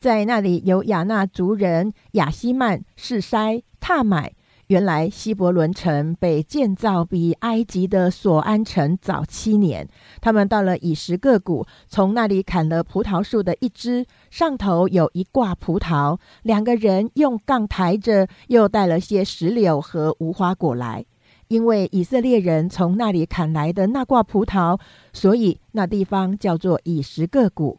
[0.00, 4.32] 在那里有亚纳族人亚西曼、士筛、踏买。
[4.68, 9.88] 原来希伯伦城被建造比埃及的索安城早七年。
[10.20, 16.18] 他们到了以实各谷，从那里砍了葡萄树的一枝，上头有一挂葡萄。
[16.42, 21.04] 两个人用杠抬着，又带了些石榴和无花果来。
[21.46, 24.80] 因为以色列人从那里砍来的那挂葡萄，
[25.12, 27.78] 所以那地方叫做以实各谷。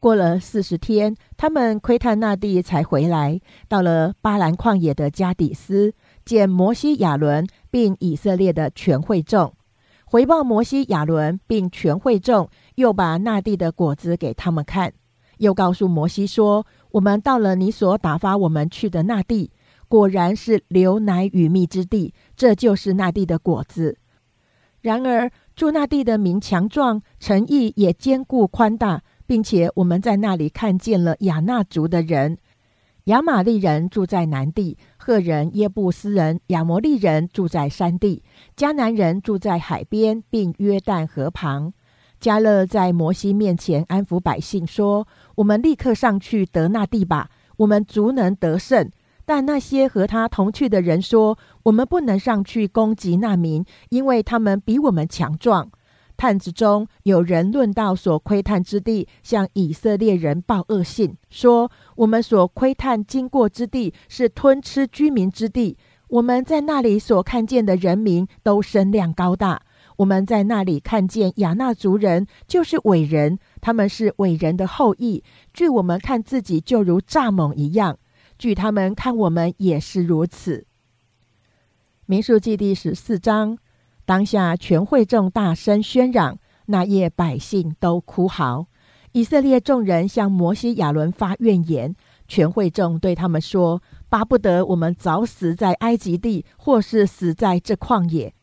[0.00, 3.38] 过了四十天，他们窥探那地，才回来。
[3.68, 5.92] 到了巴兰旷野的加底斯，
[6.24, 9.52] 见摩西、亚伦并以色列的全会众，
[10.06, 14.94] 回报摩西、亚伦并全会众，又把那地的果子给他们看，
[15.36, 19.50] 又告诉摩西说：“我们到了你所打发我们去的那地，
[19.86, 23.98] 果然是流奶与蜜之地，这就是那地的果子。
[24.80, 32.36] 然而住那地的民强壮，诚意也坚固宽大。”并且我们在那里看见了亚纳族的人，
[33.04, 38.24] 亚玛利人住在南地，赫人、耶布斯人、亚摩利人住在山地，
[38.56, 41.72] 迦南人住在海边，并约旦河旁。
[42.18, 45.06] 加勒在摩西面前安抚百姓说
[45.36, 48.90] ：“我们立刻上去得那地吧，我们足能得胜。”
[49.24, 55.70] 但那些和他同去的人说：“我们不能上去攻击那民，因为他们比我们强壮。”
[56.20, 65.78] 探子中有人论到所窥探之地，向以色列人报恶信，说：“我们所窥探经过之地是吞吃居民之地。
[66.08, 69.62] 我们在那里所看见的人民都身量高大。
[69.96, 75.24] 我们在那里看见亚纳族人，就是伟人，他们是伟人的后裔。
[75.54, 77.94] 据我们看自己，就如蚱蜢一样；
[78.36, 80.66] 据他们看我们，也是如此。”
[82.04, 83.56] 民数记第十四章。
[84.10, 86.36] 当下全会众大声喧嚷，
[86.66, 88.66] 那夜百姓都哭嚎。
[89.12, 91.94] 以色列众人向摩西、亚伦发怨言。
[92.26, 93.80] 全会众对他们说
[94.10, 98.34] ：“巴不得我们早死在埃及地，或是死在这旷野。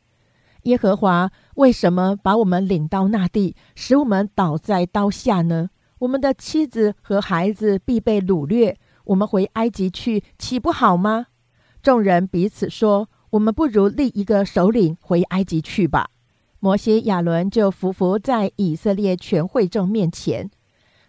[0.64, 5.68] 耶和华为什么把我们领到那地，使我们倒在刀下呢？
[6.00, 8.78] 我们的妻子和孩子必被掳掠。
[9.04, 11.26] 我们回埃及去，岂不好吗？”
[11.84, 13.10] 众人彼此说。
[13.38, 16.10] 我们不如立一个首领回埃及去吧。
[16.60, 20.50] 摩西、亚伦就伏伏在以色列全会众面前。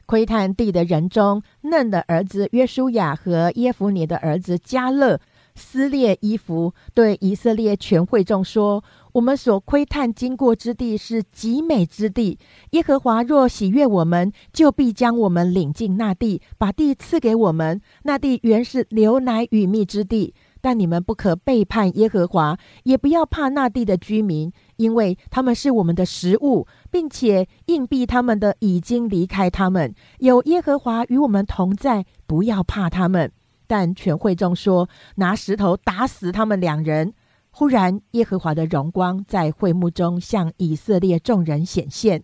[0.04, 5.18] 窥探地的人中，嫩的儿子约书亚和耶夫尼的儿子加勒
[5.54, 12.38] 撕裂衣服，对以色列全会众说：“我们所窥探经过之地是极美之地。
[12.72, 17.80] 耶和华若喜悦我们，就必将我们领进那地，把地赐给我们。
[18.02, 29.94] 那地原是牛奶与蜜之地。”但你们不可背叛耶和华，也不要怕那地的居民，因为他们是我们的食物，并且硬币他们的已经离开他们。
[30.18, 33.30] 有耶和华与我们同在，不要怕他们。
[33.66, 37.12] 但全会众说：“拿石头打死他们两人。”
[37.50, 42.22] 忽然，耶和华的荣光在会幕中向以色列众人显现。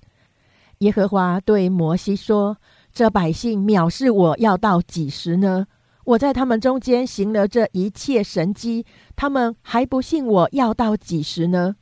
[0.79, 2.57] 耶和华对摩西说
[2.93, 5.67] ：“这百姓藐视我要到几时呢？”
[6.05, 8.85] 我在他们中间行了这一切神迹，
[9.17, 11.77] 他们还不信我，要到几时呢？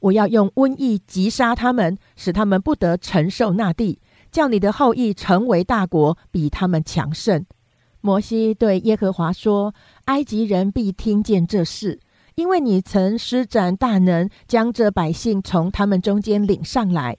[0.00, 4.00] 我要用瘟疫击杀他们，使他们不得承受那地，
[4.30, 7.44] 叫你的后裔成为大国，比他们强盛。
[8.00, 9.74] 摩西对耶和华说
[10.06, 11.98] ：“埃及人必听见这事，
[12.36, 17.16] 因为你曾施展大能，将这百姓从他们中间领上来。”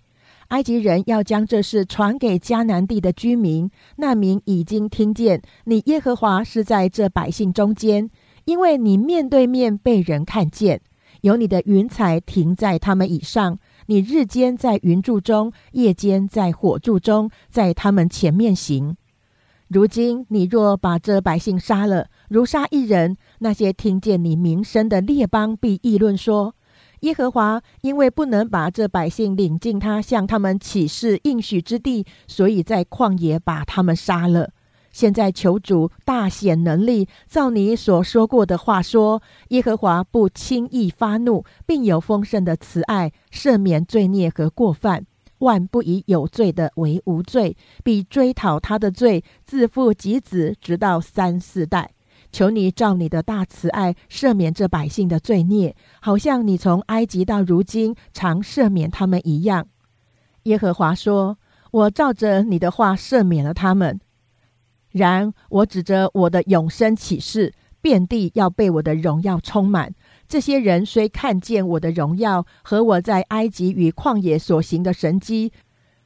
[0.50, 8.10] 埃及人要将这事传给迦南地的居民，那民已经听见你耶和华是在这百姓中间，
[8.46, 10.82] 因为你面对面被人看见，
[11.22, 18.98] 有你的云彩停在他们以上，你日间在云柱中，夜间在火柱中，在他们前面行。
[19.68, 26.56] 如今你若把这百姓杀了，如杀一人，那些听见你名声的列邦必议论说。
[27.02, 34.52] 耶和华因为不能把这百姓领进他向他们起誓应许之地，所以在旷野把他们杀了。
[34.92, 45.06] 现在求主大显能力，照你所说过的话说，耶和华不轻易发怒，并有丰盛的慈爱，赦免罪孽和过犯，
[45.38, 51.92] 万不以有罪的为无罪，必追讨他的罪，自父及子，直到三四代。
[52.32, 59.68] 求你照你的大慈爱赦免这百姓的罪孽，好像你从埃及到如今常赦免他们一样。”
[60.44, 61.38] 耶和华说
[61.72, 64.00] ：“我照着你的话赦免了他们。
[64.92, 69.94] 然我指着我的永生启示，遍地要被我的荣耀充满。
[70.28, 75.52] 这些人虽看见我的荣耀和我在埃及与旷野所行的神迹，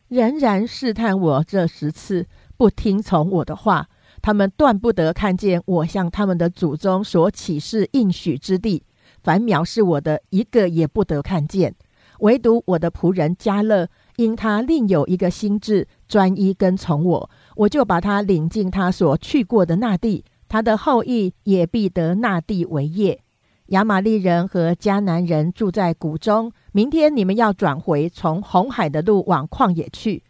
[0.07, 3.88] 仍然试探我这十次，不听从我的话。
[4.24, 8.82] 他们断不得看见我向他们的祖宗所启示应许之地。
[9.21, 11.76] 凡藐视我的，一个也不得看见。
[12.19, 23.19] 唯独我的仆人加勒。”因他另有一个心智，专一跟从我，我就把他领进他所去过的那地，他的后裔也必得那地为业。
[23.67, 26.51] 亚玛利人和迦南人住在谷中。
[26.74, 30.24] 明天你们要转回从红海的路往旷野去。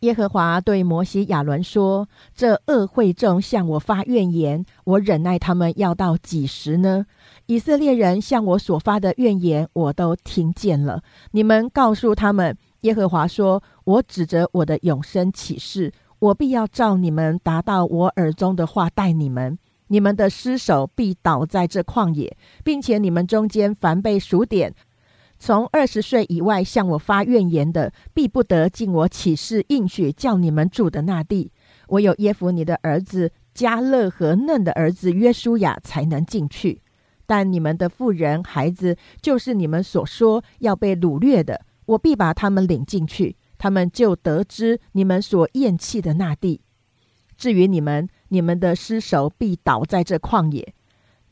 [0.00, 7.04] 耶和华对摩西、亚伦说：“这恶会众向我发怨言，我忍耐他们要到几时呢？
[7.44, 11.02] 以色列人向我所发的怨言，我都听见了。
[11.32, 19.58] 你们告诉他们。”耶和华说：“我指着我的永生启示，我必要照你们达到我耳中的话待你们。
[19.88, 22.34] 你们的尸首必倒在这旷野，
[22.64, 24.72] 并且你们中间凡被数点，
[25.40, 31.50] 从二十岁以外向我发怨言的，必不得进我启示应许叫你们住的那地。
[31.88, 36.82] 唯有耶夫你的儿子加勒和嫩的儿子约书亚才能进去。
[37.24, 46.60] 但你们的妇人、孩子，就是你们所说要被掳掠的。”我必把他们领进去，他们就得知你们所厌弃的那地。
[47.36, 50.72] 至于你们，你们的尸首必倒在这旷野，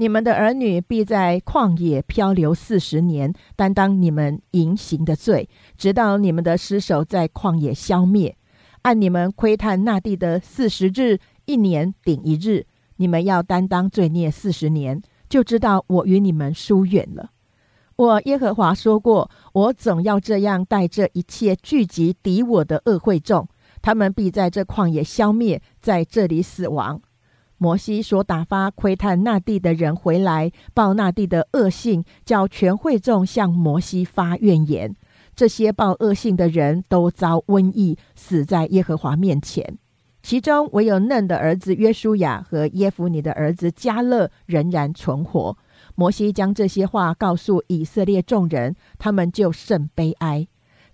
[0.01, 8.37] 你们的儿女必在旷野漂流四十年，担当你们淫行的罪，直到你们的尸首在旷野消灭。
[8.83, 12.65] 按你们窥探那地的四十日，一年顶一日，
[12.99, 17.31] 你们要担当罪孽四十年，就知道我与你们疏远了。
[17.97, 23.49] 我耶和华说过，我总要这样带这一切聚集敌我的恶会众，
[23.83, 27.03] 他们必在这旷野消灭，在这里死亡。
[27.59, 34.95] 摩西所打发窥探那地的人回来，报那地的恶性，叫全会众向摩西发怨言。
[35.35, 39.79] 这些报恶性的人都遭瘟疫，死在耶和华面前。
[40.23, 45.57] 其中唯有嫩的儿子约书亚和耶夫尼的儿子加勒仍然存活。
[45.95, 50.47] 摩西将这些话告诉以色列众人，他们就甚悲哀。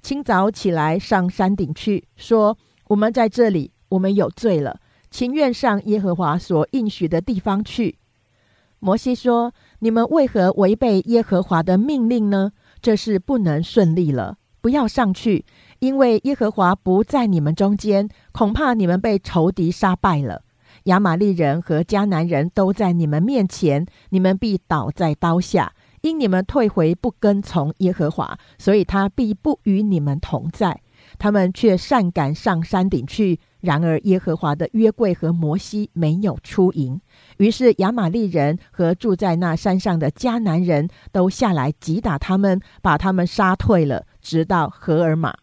[0.02, 2.56] 清早起来上山顶去，说
[2.88, 4.78] ：“我们在这里，我们有罪了，
[5.14, 7.98] 情愿上耶和华所应许的地方去。”
[8.82, 12.50] 摩西说：“你们为何违背耶和华的命令呢？
[12.82, 15.44] 这是不能顺利了，不要上去，
[15.78, 20.42] 因为耶和华不在你们中间，恐怕你们被仇敌杀败了。”
[20.90, 30.82] 亚玛利人和迦南人都在你们面前，你们必倒在刀下，因你们退回不跟从耶和华，所以他必不与你们同在。
[31.18, 37.00] 他们却擅敢上山顶去，然而耶和华的约柜和摩西没有出营。
[37.38, 45.34] 于是亚玛利人和住在那山上的迦南人都下来击打他们，把他们杀退了，直到荷尔玛。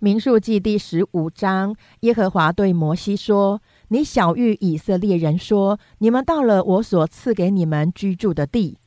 [0.00, 3.60] 民数记第十五章，耶和华对摩西说
[3.90, 8.78] ：“你小谕以色列人说：你们到了我所赐给你们居住的地，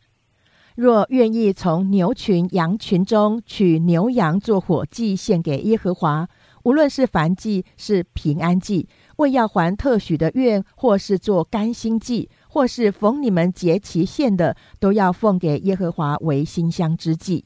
[0.82, 6.28] 若愿意从牛群、羊群中取牛羊做火祭献给耶和华，
[6.64, 17.46] 无论是燔祭是平安祭，为要还特许的愿，或是做甘心祭，或是逢你们节期献的，都要奉给耶和华为馨香之祭。”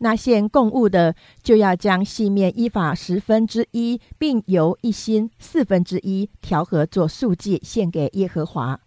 [0.00, 8.78] 那献供物的，就要将细面依法十分之一，并由一心四分之一调和做素祭，献给耶和华。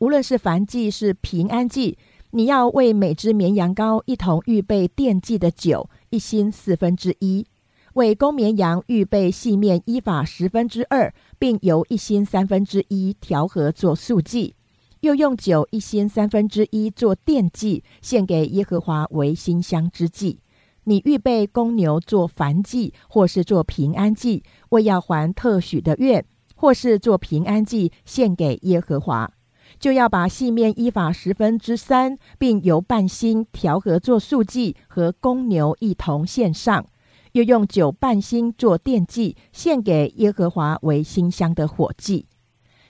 [0.00, 1.98] 无论是燔祭是平安祭，
[2.30, 7.46] 你要为每只绵羊羔一同预备奠祭的酒，一心四分之一；
[7.94, 14.54] 为公绵羊预备细面依法十分之二，并由一心三分之一调和做素祭，
[15.00, 20.40] 又用酒一心三分之一做奠祭，献给耶和华为馨香之祭。
[20.84, 26.22] 你预备公牛做燔祭，或是做平安祭，为要还特许的愿，
[26.54, 29.30] 或是做平安祭献给耶和华，
[29.78, 36.86] 就要把细面依法十分之三，并由半心调和做素祭和公牛一同献上，
[37.32, 42.26] 又用酒半心做奠祭，献给耶和华为馨香的火祭。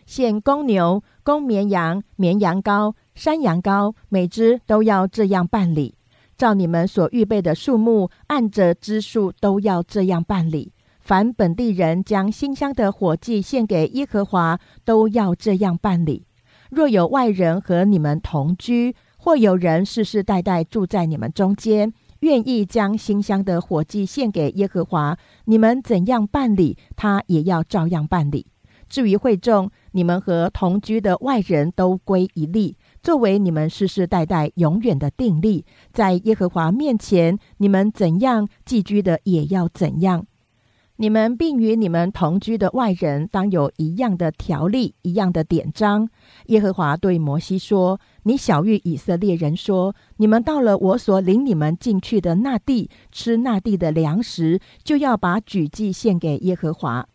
[0.07, 5.95] 献公牛、公绵羊、绵羊羔、山羊羔，每只都要这样办理。
[6.39, 10.73] 照你们所预备的数目，按着支数都要这样办理。
[11.01, 16.25] 凡本地人将馨香的火祭献给耶和华，都要这样办理。
[16.71, 28.47] 若有外人和你们同居，或有人世世代代住在你们中间，愿意将馨香的火祭献给耶和华，你们怎样办理，他也要照样办理。
[28.89, 40.27] 至于会众，你们和同居的外人都归一例，作为你们世世代代永远的定例，在耶和华面前，你们怎样寄居的，也要怎样。
[41.01, 46.09] 你们并与你们同居的外人当有一样的条例，一样的典章。
[46.47, 57.07] 耶和华对摩西说：“你小谕以色列人说：你们到了我所领你们进去的那地，吃那地的粮食，就要把举祭献给耶和华。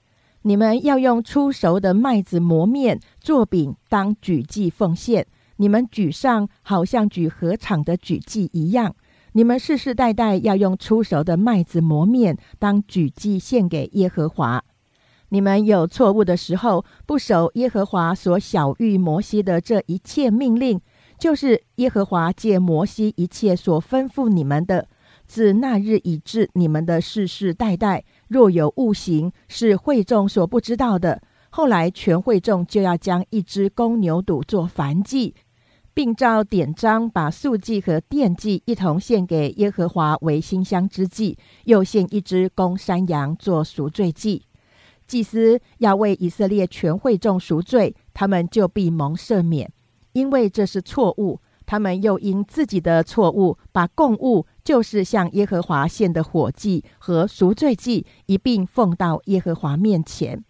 [0.44, 5.28] 你们要用出熟的麦子磨面做饼，当举祭奉献。
[5.58, 8.96] 你们举上，好像举禾场的举祭一样。”
[9.36, 14.64] 你们世世代代要用出熟的麦子磨面当举祭献给耶和华。
[15.30, 20.80] 你们有错误的时候，不守耶和华所晓谕摩西的这一切命令，
[21.18, 24.88] 就是耶和华借摩西一切所吩咐你们的，
[25.26, 35.34] 自那日以至你们的世世代代，若有误行，是会众所不知道的，后来全会众就要将一只公牛犊做燔祭。
[35.94, 44.44] 并照典章，把素祭和奠祭一同献给耶和华为馨香之祭，又献一只公山羊做赎罪祭。
[45.06, 49.72] 祭司要为以色列全会众赎罪，他们就必蒙赦免，
[50.14, 51.39] 因为这是错误。
[51.66, 60.44] 他们又因自己的错误，把供物，就是向耶和华献的火祭和赎罪祭一并奉到耶和华面前。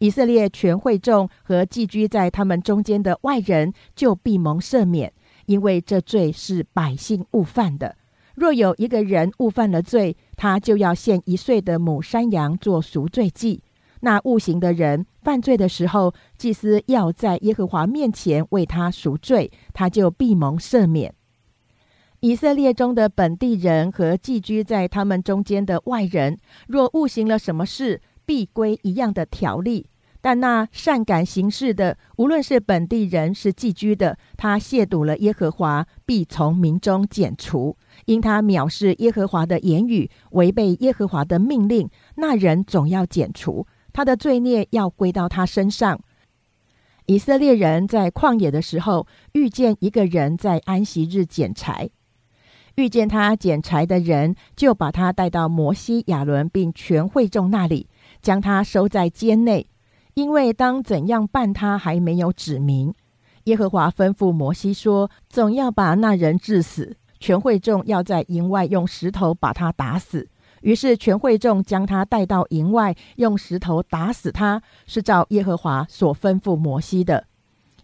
[0.00, 5.12] 以色列全会众和寄居在他们中间的外人就必蒙赦免，
[5.44, 7.96] 因为这罪是百姓误犯的。
[8.34, 13.62] 若有一个人误犯了罪，他就要献一岁的母山羊做赎罪祭。
[14.00, 21.14] 那误行的人犯罪的时候，祭司要在耶和华面前为他赎罪，他就必蒙赦免。
[22.20, 28.00] 以色列中的本地人和寄居在他们中间的外人，若误行了什么事，
[28.30, 29.88] 必归一样的条例。
[30.20, 37.76] 但那善感行事的，无论是本地人是寄居的，他亵渎了耶和华，必从民中剪除。
[38.04, 46.00] 因他藐视耶和华的言语，违背耶和华的命令，那人总要剪除，他的罪孽要归到他身上。
[47.06, 51.90] 以色列人在旷野的时候，遇见一个人在安息日捡柴，
[52.76, 57.88] 遇见他捡柴的人，就把他带到摩西、亚伦并全会众那里，
[58.20, 59.66] 将他收在监内。
[60.14, 62.92] 因为当怎样办他还没有指明，
[63.44, 70.28] 耶和华吩咐摩西说：“总要把那人治死，全会众要在营外用石头把他打死。”
[70.62, 77.24] 于是全会众将他带到营外，用石头打死他，是照耶和华所吩咐摩西的。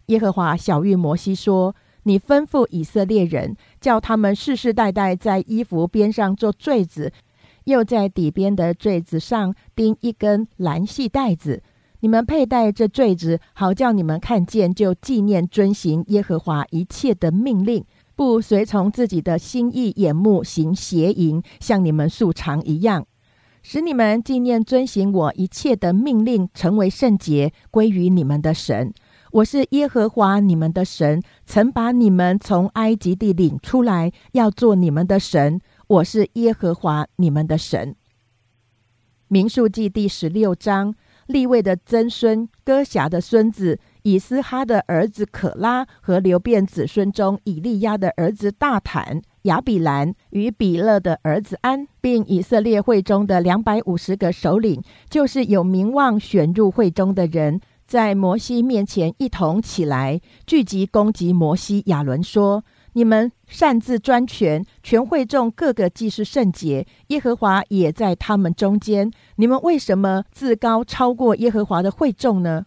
[0.07, 1.75] 耶和华小谕摩西说
[2.05, 7.13] ：“你吩咐以色列人，叫他们世世代代在衣服边上做坠子，
[7.67, 11.63] 又在底边的坠子上钉一根蓝细带子。”
[12.01, 23.07] 你们佩戴这坠子，好叫你们看见，就纪念遵行耶和华一切的命令，不随从自己的心意眼目行邪淫，像你们素常一样，
[23.63, 28.93] 使你们纪念遵行我一切的命令，成为圣洁，归于你们的神。
[29.33, 35.61] 我是耶和华你们的神，曾把你们从埃及地领出来，要做你们的神。
[35.89, 37.95] 我是耶和华你们的神。
[39.29, 40.95] 民数记第十六章。
[41.27, 54.81] 立位的曾孙哥辖的孙子以斯哈的儿子可拉和流变子孙中以利亚的儿子大坦亚比兰与比勒的儿子安，并以色列会中的两百五十个首领，
[55.11, 61.83] 就是有名望选入会中的人，在摩西面前一同起来，聚集攻击摩西。
[61.87, 62.63] 亚伦说。
[62.97, 69.13] 你们擅自专权，全会众各个既是圣洁，耶和华也在他们中间。
[69.37, 72.65] 你们为什么自高超过耶和华的会众呢？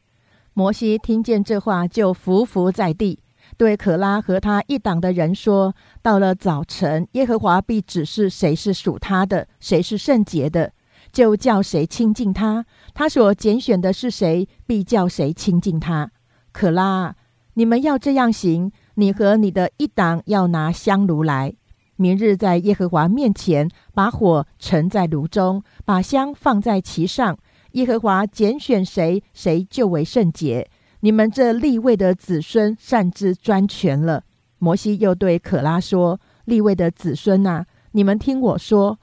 [0.53, 3.17] 摩西听见这话，就伏伏在地，
[3.57, 5.73] 对可拉和他一党的人说
[6.03, 10.73] ：“到了早晨，耶和华必指示谁是属他的，谁是圣洁的，
[11.11, 12.61] 就叫谁亲近他；
[12.93, 16.11] 他所拣选的是谁，必叫谁亲近他。
[16.51, 17.15] 可拉，
[17.55, 21.53] 你们要这样行。”你和你的一党要拿香炉来，
[21.95, 27.37] 明日在耶和华面前把火盛在炉中，把香放在其上。
[27.71, 30.69] 耶和华拣选谁，谁就为圣洁。
[30.99, 34.25] 你们这立位的子孙擅自专权了。
[34.57, 38.99] 摩西又对可拉说：“立位的子孙呐，你们听我说。”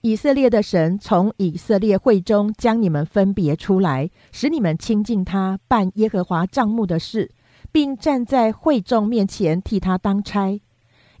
[0.00, 7.30] 以色列的神从以色列会中将你们分别出来，使你们亲近他，办耶和华帐幕的事，
[7.72, 10.60] 并站在会众面前替他当差。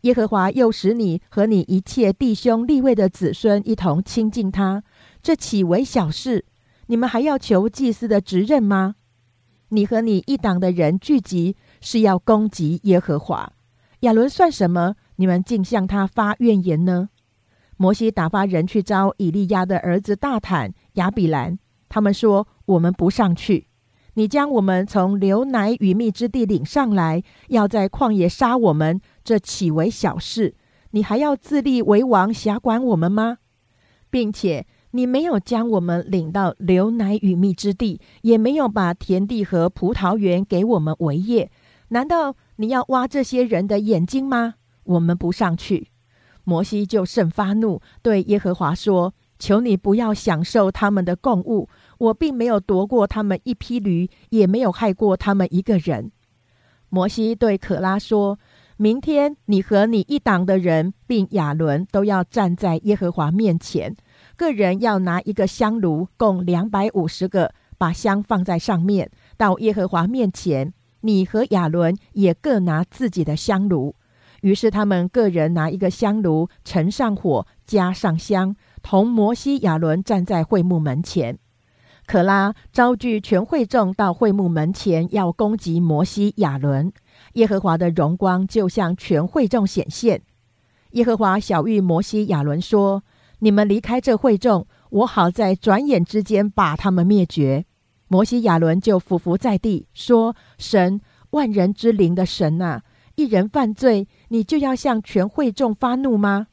[0.02, 4.82] 耶和华又使你和你一切弟兄立位的子孙一同亲近他，
[5.22, 6.44] 这岂为小事？
[6.86, 8.94] 你们还要求祭司的职任吗？
[9.70, 13.52] 你和你一党的人聚集，是要攻击耶和华。
[14.00, 14.94] 亚伦算什么？
[15.16, 17.08] 你们竟向他发怨言呢？
[17.76, 23.65] 摩西打发人去招以利亚的儿子大坦、亚比兰，他们说：“我们不上去。
[24.18, 30.54] 你将我们从流奶与蜜之地领上来，要在旷野杀我们，这岂为小事？
[30.92, 33.36] 你还要自立为王，辖管我们吗？
[34.08, 41.50] 并且你没有将我们领到流奶与蜜之地，也没有把田地和葡萄园给我们为业，
[41.88, 44.54] 难道你要挖这些人的眼睛吗？
[44.84, 45.88] 我们不上去。”
[46.44, 56.10] 摩西就甚发怒，对耶和华说：“求你不要享受他们的供物，我并没有夺过他们一匹驴，也没有害过他们一个人。”
[56.88, 58.38] 摩西对可拉说
[58.78, 63.96] ：“明天你和你一党的人，并亚伦都要站在耶和华面前，
[64.36, 70.72] 个人要拿一个香炉，共两百五十个，把香放在上面，到耶和华面前。
[71.00, 73.94] 你和亚伦也各拿自己的香炉。”
[74.42, 81.36] 于是他们个人拿一个香炉，盛上火，加上香，同摩西、亚伦站在会幕门前。
[82.06, 86.92] 可拉招聚全会众到会幕门前，要攻击摩西、亚伦。
[87.32, 90.22] 耶和华的荣光就向全会众显现。
[90.92, 93.02] 耶和华小谕摩西、亚伦说
[93.40, 97.64] ：“你们离开这会众，我好在转眼之间把他们灭绝。”
[98.08, 101.00] 摩西、亚伦就伏伏在地，说：“神，
[101.30, 102.82] 万人之灵的神啊！”
[103.16, 106.46] 一人犯罪，你就要向全会众发怒吗？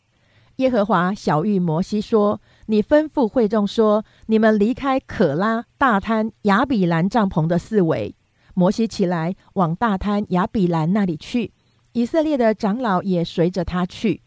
[0.58, 8.16] 耶和华小谕摩西说：“你吩咐会众说，你们离开可拉、大滩、亚比兰帐篷的四围。”
[8.54, 11.51] 摩西起来往大滩、亚比兰那里去，
[11.93, 14.22] 以色列的长老也随着他去。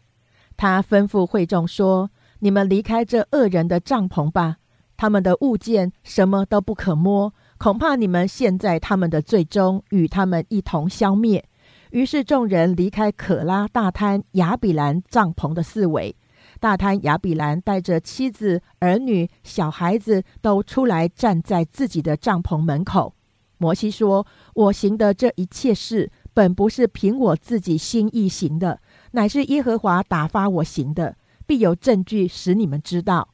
[0.57, 4.57] 他吩咐会众说：“你们离开这恶人的帐篷吧，
[4.97, 11.45] 他们的物件什么都不可摸，恐怕你们陷在他们的罪中，与他们一同消灭。”
[11.91, 16.15] 于是众人离开可拉大滩亚比兰帐篷的四围，
[16.59, 23.13] 大滩亚比兰带着妻子、儿女、小孩子都出来站在自己的帐篷门口。
[23.57, 28.79] 摩西说：“我行的这一切事，本不是凭我自己心意行的，
[29.11, 31.15] 乃是耶和华打发我行的，
[31.45, 33.29] 必有证据使你们知道。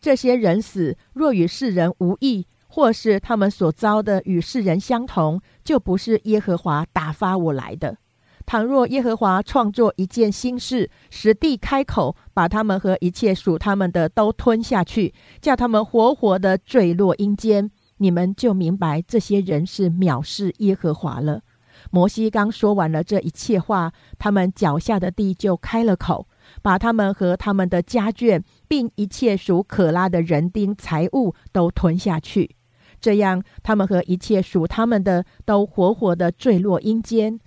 [0.00, 7.98] 这些人死，若与世人无异。”或是他们所遭的与世人相同，就不是耶和华打发我来的。
[8.46, 15.12] 倘若耶和华创作一件新事，实地开口，把他们和一切属他们的都吞下去，
[15.42, 21.42] 叫他们活活的坠落阴间，你们就明白这些人是藐视耶和华了。
[21.90, 26.26] 摩西刚说完了这一切话，他们脚下的地就开了口，
[26.62, 32.56] 把他们和他们的家眷，并一切属可拉的人丁财物都吞下去。
[33.02, 37.40] 这样，他们和一切属他们的都活活的坠落阴间，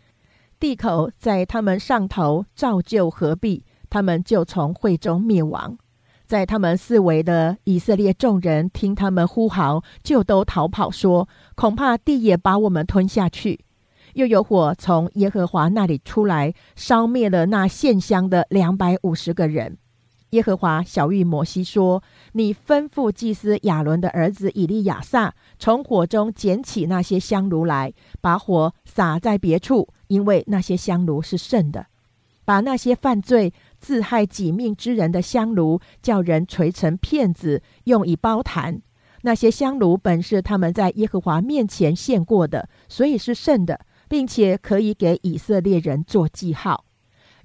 [0.60, 5.78] 地口在他们上头照旧合璧，他们就从会中灭亡。
[6.26, 13.64] 在他们四围的以色列众人听他们呼号，就都逃跑，说：“恐怕地也把我们吞下去。”
[14.16, 19.78] 又有火从耶和华那里出来，烧灭了那献香的两百五十个人。
[20.32, 22.04] 耶和华小谕摩西说
[22.34, 31.86] ：“你吩咐祭司亚伦的儿子以利亚撒，从火中捡起那些香炉来，把火撒在别处，因为那些香炉是圣的。
[32.44, 38.82] 把那些犯罪自害己命之人的香炉，叫人锤成片子，用以包坛。
[39.22, 46.86] 那些香炉本是他们在耶和华面前献过的，所以是圣的，并且可以给以色列人做记号。”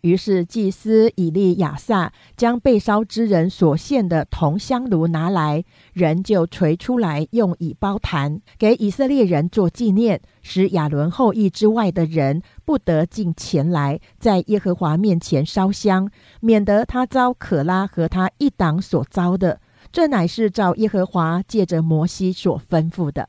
[0.02, 19.60] 于是祭司以利亚撒将被烧之人所献的铜香炉拿来，人就锤出来，用以包坛，给以色列人做纪念，使亚伦后裔之外的人不得进前来，在耶和华面前烧香，免得他遭可拉和他一党所遭的。
[19.92, 23.28] 这乃是照耶和华借着摩西所吩咐的。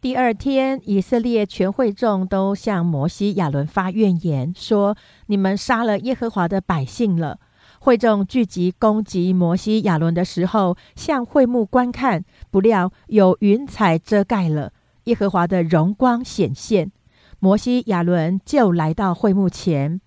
[0.00, 4.96] 第二天，以色列全会众都向摩西、亚伦发怨言，说
[5.26, 7.40] ：“你们杀了耶和华的百姓了。”
[7.80, 14.72] 会众聚集攻击摩西、亚伦的时候，向会幕观看，不料有云彩遮盖了，
[15.04, 16.92] 耶和华的荣光显现。
[17.40, 20.00] 摩西、亚伦就来到会幕前。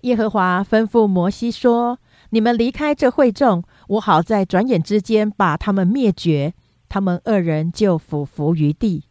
[0.00, 2.00] 耶和华吩咐摩西说
[2.30, 6.54] ：“你们离开这会众，我好在转眼之间把他们灭绝。”
[6.88, 9.04] 他们二人就俯伏于地。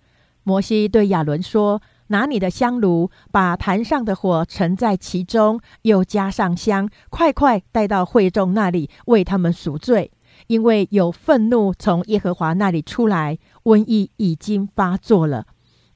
[0.44, 10.12] 摩西对亚伦说：“拿你的香炉，把坛上的火盛在其中，又加上香，快快带到会众那里，为他们赎罪。
[10.48, 15.46] 因为有愤怒从耶和华那里出来，瘟疫已经发作了。”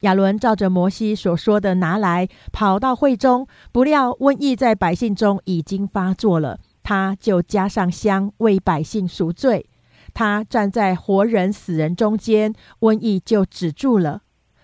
[0.01, 9.66] 亚伦照着摩西所说的拿来，跑到会中，不料瘟疫在百姓中已经发作了，他就加上香为百姓赎罪。
[10.17, 14.23] 他站在活人死人中间，瘟疫就止住了。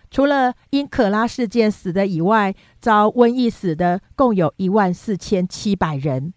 [0.10, 6.34] 除了因可拉事件死的以外，遭瘟疫死的共有一万四千七百人。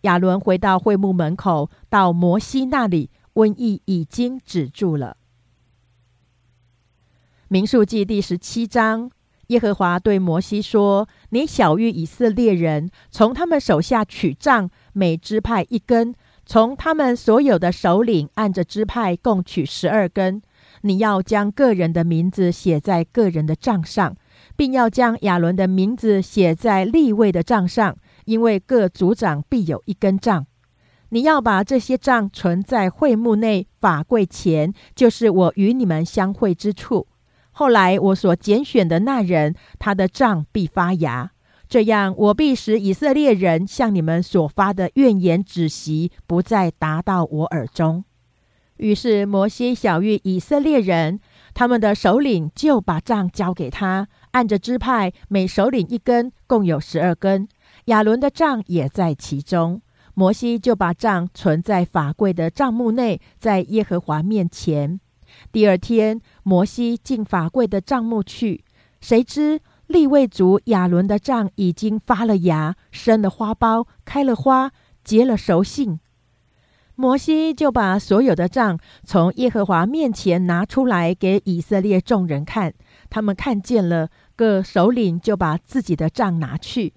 [0.00, 5.18] 亚伦回到会幕门口，到摩西那里，瘟疫已经止住了。
[7.48, 9.10] 民数记第十七章，
[9.48, 16.14] 耶和华对摩西说：“你小谕以色列人，从他们手下取杖，每支派一根。”
[16.46, 20.42] 从他们所有的首领按着支派共取十二根，
[20.82, 24.14] 你要将个人的名字写在个人的账上，
[24.54, 30.46] 并要将亚伦的名字写在立位的账上，因为各族长必有一根杖。
[31.10, 37.06] 你要把这些杖存在会幕内法柜前，就是我与你们相会之处。
[37.52, 41.30] 后来我所拣选的那人，他的杖必发芽。
[41.74, 48.04] 这样，我必使以色列人向你们所发的怨言止息，不再达到我耳中。
[48.76, 51.18] 于是摩西小谕以色列人，
[51.52, 57.48] 他们的首领就把杖交给他，按着支派，每首领一根，共有十二根。
[57.86, 59.82] 亚伦的杖也在其中。
[60.14, 65.00] 摩西就把杖存在法柜的帐幕内，在耶和华面前。
[65.50, 68.62] 第二天，摩西进法柜的帐幕去，
[69.00, 69.60] 谁知？
[69.94, 74.72] 利未族亚伦的杖已经发了芽，生了花苞，开了花，
[75.04, 76.00] 结了熟杏。
[76.96, 82.74] 摩西就把所有的杖从耶和华面前拿出来给以色列众人看，
[83.08, 86.94] 他们看见了，各首领就把自己的杖拿去。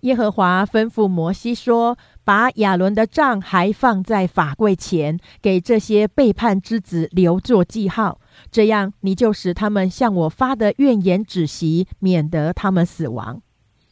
[0.00, 8.18] 耶和华吩咐摩西说：“把亚伦的杖还放在法柜前，给这些背叛之子留作记号。
[8.50, 13.42] 这样，你就使他们向我发的怨言止息，免得他们死亡。”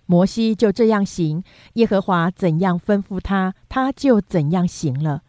[0.07, 5.23] 摩西就这样行，耶和华怎样吩咐他，他就怎样行了。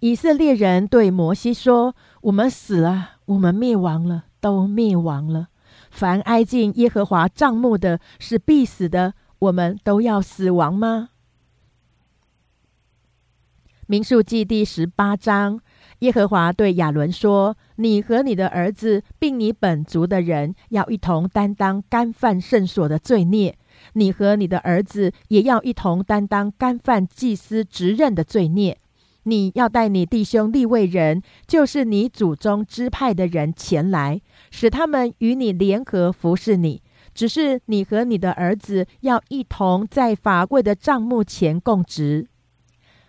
[0.00, 5.48] 以色列人对摩西说：“我们死了，我们灭亡了，都灭亡了。
[5.90, 11.08] 凡挨近耶和华帐幕的，是必死的。”我们都要死亡吗？
[13.88, 15.60] 民数记第十八章，
[16.02, 23.52] 耶和华对亚伦说：“你和你的儿子，并你本族的人，要一同担当干犯圣所的罪孽；
[23.92, 28.76] 你和你的儿子也要一同担当干犯祭司职任的罪孽。
[29.22, 36.82] 你要带你弟兄立位人，就是你祖宗支派的人前来，使他们与你联合服侍你。”
[37.14, 42.26] 只是你和你的儿子要一同在法柜的帐幕前供职，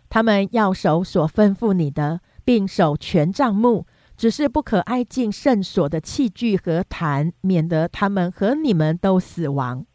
[0.10, 3.86] 他们要守所吩咐你的，并守全帐幕。
[4.16, 9.86] 只是不可挨近圣所的器具和坛，免得他们和你们都死亡。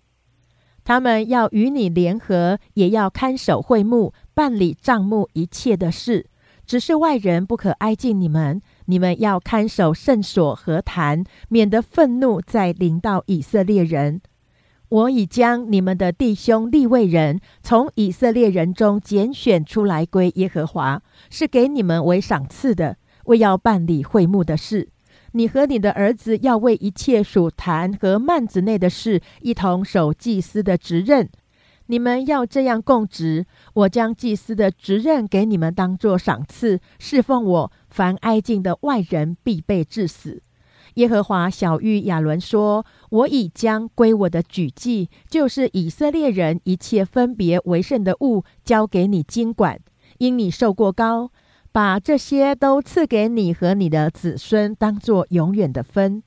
[0.84, 6.26] 他们要与你联合，也要看守会幕，办理帐幕一切的事。
[6.66, 8.60] 只是外人不可挨近你们。
[8.86, 14.20] 你们要看守圣所和坛，免得愤怒再临到以色列人。
[14.90, 24.88] 我已将你们的弟兄立位人从以色列人中拣选出来归耶和华，是给你们为赏赐的，为要办理会幕的事。
[25.32, 31.28] 你和你的儿子要为一切属坛和幔子内的事一同守祭司的职任。
[31.90, 33.44] 你们要这样供职，
[33.74, 37.72] 我将祭司的职任给你们当作赏赐，侍奉我。
[37.90, 40.42] 凡挨近的外人必被致死。
[40.98, 49.78] 耶和华小玉亚伦说：“我已将归我的举祭，就是以色列人一切分别为圣的物，交给你经管。
[50.18, 51.30] 因你受过高，
[51.70, 56.20] 把这些都赐给你和你的子孙，当作永远的分。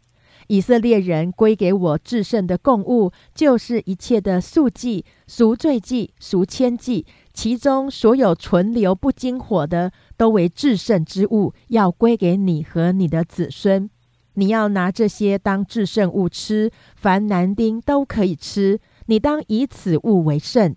[0.48, 13.90] 以色列人归给我至圣的供物，就是一切的素祭、赎罪祭、赎愆祭，其中所有存留不经火的。”都为至圣之物，要归给你和你的子孙。
[14.34, 18.80] 你要拿这些当至圣物吃，凡男丁都可以吃。
[19.08, 20.76] 你当以此物为圣。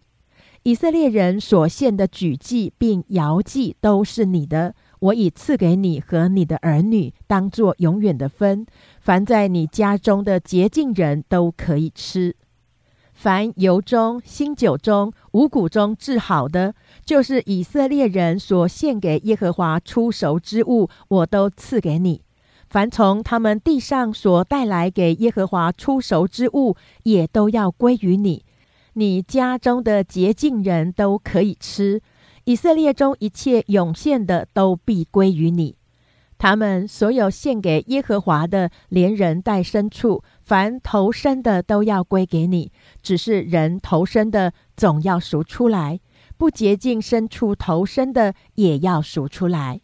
[0.64, 8.64] 以色列人所献的举祭并摇祭都是你的，我已赐给你和你的儿女，当作永远的分。
[8.98, 12.35] 凡在你家中的洁净人都可以吃。
[13.12, 16.74] 凡油中、新酒中、五谷中制好的，
[17.05, 22.23] 就是以色列人所献给耶和华出熟之物，我都赐给你。
[22.74, 26.74] 凡从他们地上所带来给耶和华出熟之物，
[27.05, 28.44] 也都要归于你。
[28.94, 32.02] 你家中的洁净人都可以吃。
[32.46, 35.76] 以色列中一切涌现的，都必归于你。
[36.36, 42.72] 他们所有献给耶和华的，连人带牲畜，凡投生的都要归给你。
[43.01, 46.01] 只是人投生的总要赎出来，
[46.36, 49.80] 不洁净牲畜投生的也要赎出来。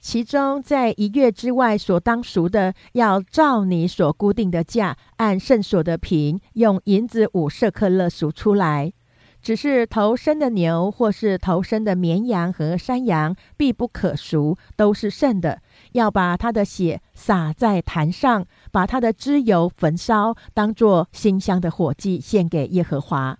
[0.00, 8.92] 其中在一月之外所当赎的，要照你所固定的价，按圣所的平，用银子五舍克勒赎出来。
[9.40, 15.60] 只是头生的牛，或是头生的绵羊和山羊，必不可赎，都是圣的。
[15.92, 23.38] 要把它的血洒在坛上，把它的脂油焚烧，当作馨香的火祭献给耶和华。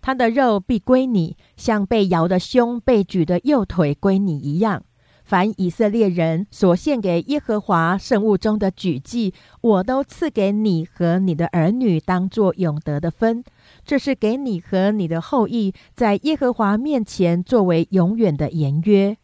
[0.00, 4.82] 它的肉必归你，像被摇的胸、被举的右腿归你一样。
[5.24, 9.32] 凡以色列人所献给耶和华圣物中的举祭，
[9.62, 13.42] 我都赐给你和你的儿女，当作永得的分。
[13.86, 19.16] 这是给你和你的后裔在耶和华面前作为永远的言约。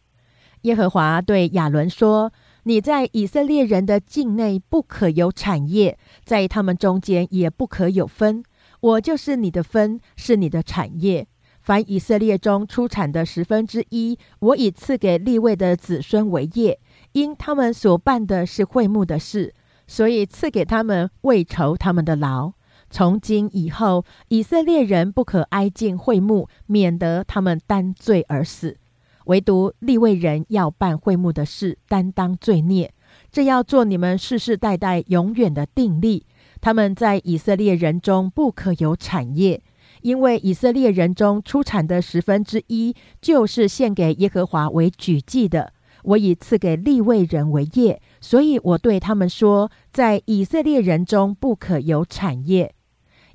[0.63, 2.33] 耶和华对亚伦说
[2.65, 8.43] ：“你在以色列人的境内不可有产业，在他们中间也不可有分。
[8.79, 11.27] 我就是你的分，是你的产业。”
[11.61, 16.79] 凡以色列中出产的十分之一，我已赐给立位的子孙为业，
[17.11, 19.53] 因他们所办的是会幕的事，
[19.85, 22.53] 所以赐给他们为酬他们的劳。
[22.89, 28.77] 从今以后，以色列人不可挨近会幕，免得他们担罪而死。
[29.25, 32.91] 唯独立位人要办会幕的事，担当罪孽。
[33.31, 36.25] 这要做你们世世代代永远的定力。
[36.59, 39.61] 他们在以色列人中不可有产业。
[40.01, 45.73] 因为以色列人中出产的十分之一，就是献给耶和华为举祭的。
[46.03, 52.73] 我以赐给立位人为业，所以我对他们说，在以色列人中不可有产业。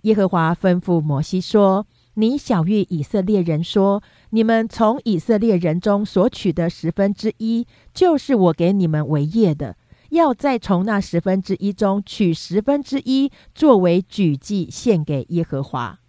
[0.03, 9.77] 耶和华吩咐摩西说：“你小谕以色列人说，你们从以色列人中所取的十分之一，就是我给你们为业的，
[10.11, 16.01] 要再从那十分之一中取十分之一，作为举祭献给耶和华。”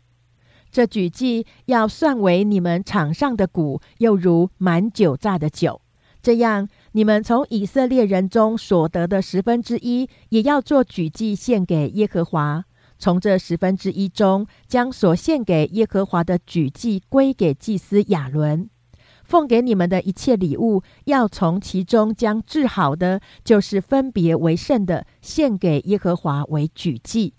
[0.72, 5.81] 这举祭要算为你们场上的谷，又如满酒榨的酒。
[6.22, 12.65] 这样，你们从以色列人中所得的十分之一，也要做举祭献给耶和华。
[12.99, 18.69] 从这十分之一中，将所献给耶和华的举祭归给祭司亚伦。
[19.23, 27.35] 奉给你们的一切礼物，要从其中将治好的，就是分别为圣的，献给耶和华为举祭。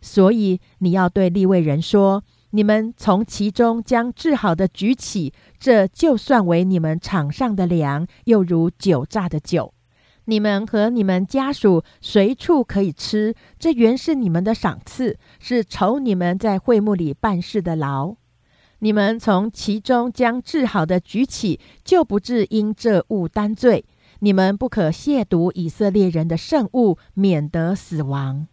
[0.00, 2.24] 所以，你要对立位人说。
[2.54, 9.72] 你们从其中将治好的举起，这就算为你们场上的粮，又如酒榨的酒。
[10.26, 18.14] 你们和你们家属随处可以吃，这原是你们的赏赐，是酬你们在会幕里办事的劳。
[18.80, 23.84] 你们从其中将治好的举起，就不致因这物担罪。
[24.20, 28.46] 你们不可亵渎以色列人的圣物，免得死亡。